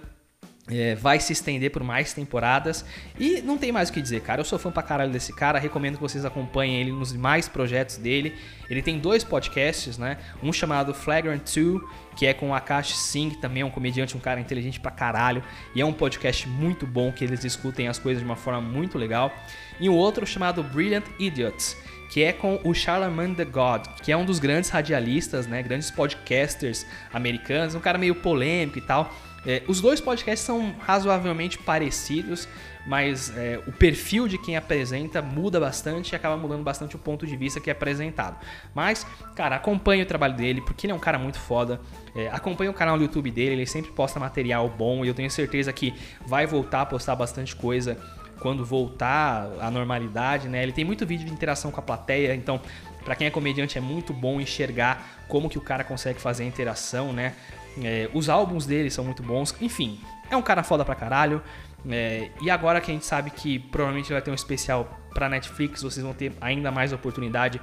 é, 0.71 0.95
vai 0.95 1.19
se 1.19 1.33
estender 1.33 1.73
por 1.73 1.83
mais 1.83 2.13
temporadas. 2.13 2.85
E 3.19 3.43
não 3.43 3.59
tem 3.59 3.73
mais 3.73 3.89
o 3.89 3.93
que 3.93 4.01
dizer, 4.01 4.21
cara. 4.21 4.41
Eu 4.41 4.45
sou 4.45 4.61
fã 4.61 4.71
pra 4.71 4.85
caralho 4.85 5.11
desse 5.11 5.33
cara. 5.33 5.59
Recomendo 5.59 5.97
que 5.97 6.01
vocês 6.01 6.25
acompanhem 6.25 6.81
ele 6.81 6.93
nos 6.93 7.11
demais 7.11 7.49
projetos 7.49 7.97
dele. 7.97 8.33
Ele 8.71 8.81
tem 8.81 9.01
dois 9.01 9.25
podcasts, 9.25 9.99
né? 9.99 10.19
Um 10.41 10.53
chamado 10.53 10.95
Flagrant 10.95 11.43
2, 11.53 11.83
que 12.15 12.25
é 12.25 12.33
com 12.33 12.51
o 12.51 12.55
Akash 12.55 12.97
Singh, 12.97 13.41
também 13.41 13.63
é 13.63 13.67
um 13.67 13.71
comediante, 13.71 14.17
um 14.17 14.21
cara 14.21 14.39
inteligente 14.39 14.79
pra 14.79 14.93
caralho. 14.93 15.43
E 15.75 15.81
é 15.81 15.85
um 15.85 15.93
podcast 15.93 16.49
muito 16.49 16.87
bom 16.87 17.11
que 17.11 17.25
eles 17.25 17.41
discutem 17.41 17.89
as 17.89 17.99
coisas 17.99 18.23
de 18.23 18.25
uma 18.25 18.37
forma 18.37 18.61
muito 18.61 18.97
legal. 18.97 19.35
E 19.81 19.89
o 19.89 19.95
outro 19.95 20.25
chamado 20.25 20.63
Brilliant 20.63 21.07
Idiots 21.19 21.77
que 22.11 22.25
é 22.25 22.33
com 22.33 22.61
o 22.65 22.75
Charlemagne 22.75 23.37
the 23.37 23.45
God, 23.45 23.87
que 24.03 24.11
é 24.11 24.17
um 24.17 24.25
dos 24.25 24.41
grandes 24.41 24.69
radialistas, 24.69 25.47
né, 25.47 25.63
grandes 25.63 25.91
podcasters 25.91 26.85
americanos, 27.13 27.75
um 27.75 27.81
cara 27.81 27.97
meio 27.97 28.17
polêmico 28.17 28.79
e 28.79 28.83
tal. 28.83 29.15
É, 29.47 29.63
os 29.67 29.81
dois 29.81 30.01
podcasts 30.01 30.45
são 30.45 30.75
razoavelmente 30.81 31.57
parecidos, 31.57 32.47
mas 32.87 33.33
é, 33.37 33.63
o 33.67 33.73
perfil 33.73 34.27
de 34.27 34.37
quem 34.37 34.57
apresenta 34.57 35.23
muda 35.23 35.59
bastante 35.61 36.13
e 36.13 36.17
acaba 36.17 36.37
mudando 36.37 36.63
bastante 36.63 36.97
o 36.97 36.99
ponto 36.99 37.27
de 37.27 37.37
vista 37.37 37.61
que 37.61 37.71
é 37.71 37.73
apresentado. 37.73 38.37
Mas, 38.75 39.07
cara, 39.35 39.57
acompanhe 39.57 40.03
o 40.03 40.07
trabalho 40.07 40.35
dele, 40.35 40.61
porque 40.61 40.87
ele 40.87 40.93
é 40.93 40.97
um 40.97 41.01
cara 41.01 41.19
muito 41.19 41.39
foda. 41.39 41.81
É, 42.15 42.29
acompanhe 42.29 42.69
o 42.69 42.75
canal 42.75 42.99
do 42.99 43.05
YouTube 43.05 43.31
dele, 43.31 43.53
ele 43.53 43.67
sempre 43.67 43.93
posta 43.93 44.19
material 44.19 44.69
bom 44.69 45.05
e 45.05 45.09
eu 45.09 45.15
tenho 45.15 45.31
certeza 45.31 45.73
que 45.73 45.95
vai 46.27 46.47
voltar 46.47 46.83
a 46.83 46.87
postar 46.87 47.15
bastante 47.15 47.55
coisa 47.55 47.97
quando 48.41 48.65
voltar 48.65 49.49
à 49.61 49.71
normalidade, 49.71 50.49
né? 50.49 50.63
Ele 50.63 50.73
tem 50.73 50.85
muito 50.85 51.07
vídeo 51.07 51.27
de 51.27 51.33
interação 51.33 51.71
com 51.71 51.79
a 51.79 51.83
plateia, 51.83 52.35
então 52.35 52.61
para 53.05 53.15
quem 53.15 53.27
é 53.27 53.31
comediante 53.31 53.79
é 53.79 53.81
muito 53.81 54.13
bom 54.13 54.41
enxergar 54.41 55.25
como 55.29 55.49
que 55.49 55.59
o 55.59 55.61
cara 55.61 55.85
consegue 55.85 56.21
fazer 56.21 56.43
a 56.43 56.47
interação, 56.47 57.13
né? 57.13 57.35
É, 57.83 58.11
os 58.13 58.29
álbuns 58.29 58.67
dele 58.67 58.91
são 58.91 59.05
muito 59.05 59.23
bons, 59.23 59.55
enfim, 59.61 60.01
é 60.31 60.37
um 60.37 60.43
cara 60.43 60.63
foda 60.63 60.85
pra 60.85 60.95
caralho. 60.95 61.43
É, 61.89 62.31
e 62.43 62.51
agora 62.51 62.81
que 62.81 62.91
a 62.91 62.95
gente 62.95 63.07
sabe 63.07 63.31
que 63.31 63.59
provavelmente 63.59 64.13
vai 64.13 64.21
ter 64.21 64.31
um 64.31 64.35
especial 64.35 64.99
pra 65.15 65.29
Netflix, 65.29 65.83
vocês 65.83 66.05
vão 66.05 66.13
ter 66.13 66.33
ainda 66.41 66.71
mais 66.71 66.93
oportunidade 66.93 67.61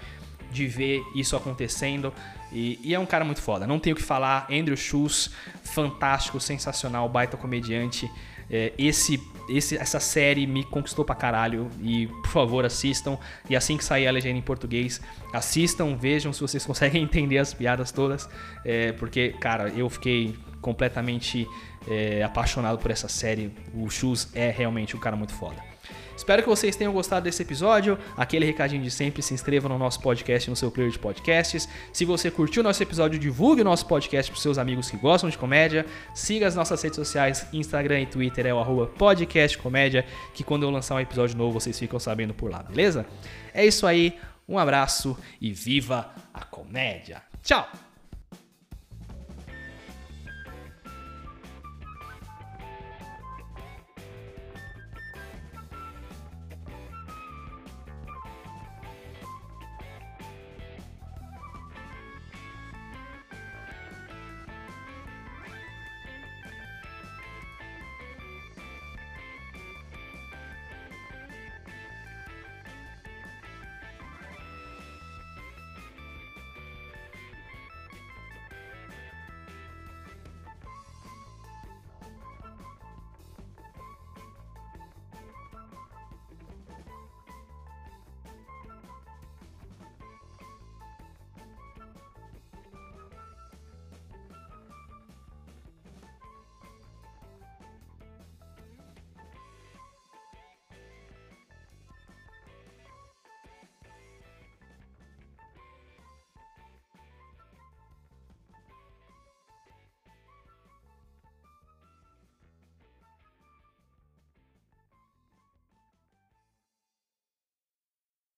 de 0.52 0.66
ver 0.66 1.04
isso 1.14 1.36
acontecendo. 1.36 2.14
E, 2.52 2.80
e, 2.82 2.96
é 2.96 3.00
um 3.00 3.06
cara 3.06 3.26
muito 3.26 3.42
foda, 3.42 3.68
não 3.68 3.80
tenho 3.80 3.96
o 3.96 4.00
que 4.00 4.04
falar. 4.04 4.48
Andrew 4.50 4.78
Schultz, 4.78 5.30
fantástico, 5.64 6.40
sensacional, 6.40 7.08
baita 7.10 7.36
comediante. 7.36 8.10
É, 8.50 8.74
esse, 8.78 9.22
esse, 9.50 9.78
essa 9.78 10.00
série 10.00 10.48
me 10.48 10.64
conquistou 10.64 11.04
pra 11.04 11.16
caralho 11.16 11.70
e, 11.82 12.08
por 12.08 12.30
favor, 12.30 12.66
assistam. 12.66 13.18
E 13.50 13.56
assim 13.56 13.78
que 13.78 13.84
sair 13.84 14.08
a 14.08 14.12
legenda 14.12 14.38
em 14.38 14.42
português, 14.42 15.02
assistam, 15.34 15.96
vejam 15.96 16.32
se 16.34 16.42
vocês 16.42 16.64
conseguem 16.68 17.04
entender 17.04 17.38
as 17.38 17.54
piadas 17.54 17.92
todas. 17.92 18.30
É, 18.64 18.92
porque, 18.94 19.30
cara, 19.40 19.70
eu 19.70 19.90
fiquei 19.90 20.36
completamente 20.62 21.48
é, 21.88 22.24
apaixonado 22.24 22.78
por 22.78 22.92
essa 22.92 23.08
série. 23.08 23.54
O 23.74 23.90
Shoes 23.90 24.30
é 24.34 24.50
realmente 24.50 24.96
um 24.96 25.00
cara 25.00 25.16
muito 25.16 25.34
foda. 25.34 25.77
Espero 26.18 26.42
que 26.42 26.50
vocês 26.50 26.76
tenham 26.76 26.92
gostado 26.92 27.26
desse 27.26 27.44
episódio. 27.44 27.98
Aquele 28.18 28.46
recadinho 28.46 28.82
de 28.82 28.90
sempre, 28.90 29.22
se 29.22 29.34
inscreva 29.36 29.70
no 29.70 29.78
nosso 29.78 30.02
podcast, 30.02 30.50
no 30.50 30.56
seu 30.56 30.72
player 30.72 30.92
de 30.92 30.98
podcasts. 30.98 31.70
Se 31.94 32.04
você 32.04 32.32
curtiu 32.32 32.64
nosso 32.64 32.82
episódio, 32.82 33.20
divulgue 33.20 33.62
o 33.62 33.64
nosso 33.64 33.86
podcast 33.86 34.32
para 34.32 34.42
seus 34.42 34.58
amigos 34.58 34.90
que 34.90 34.98
gostam 34.98 35.30
de 35.30 35.38
comédia. 35.38 35.86
Siga 36.16 36.48
as 36.48 36.56
nossas 36.56 36.82
redes 36.82 36.96
sociais, 36.96 37.46
Instagram 37.54 38.02
e 38.02 38.06
Twitter 38.08 38.48
é 38.48 38.54
o 38.54 38.60
arroba 38.60 38.88
podcastcomédia, 38.88 40.06
que 40.34 40.44
quando 40.44 40.64
eu 40.64 40.72
lançar 40.72 40.96
um 40.96 41.00
episódio 41.00 41.38
novo, 41.38 41.60
vocês 41.60 41.78
ficam 41.78 42.00
sabendo 42.00 42.34
por 42.34 42.52
lá, 42.52 42.64
beleza? 42.64 43.06
É 43.54 43.66
isso 43.66 43.86
aí, 43.86 44.18
um 44.50 44.58
abraço 44.58 45.18
e 45.40 45.52
viva 45.52 46.10
a 46.34 46.44
comédia. 46.44 47.22
Tchau! 47.44 47.87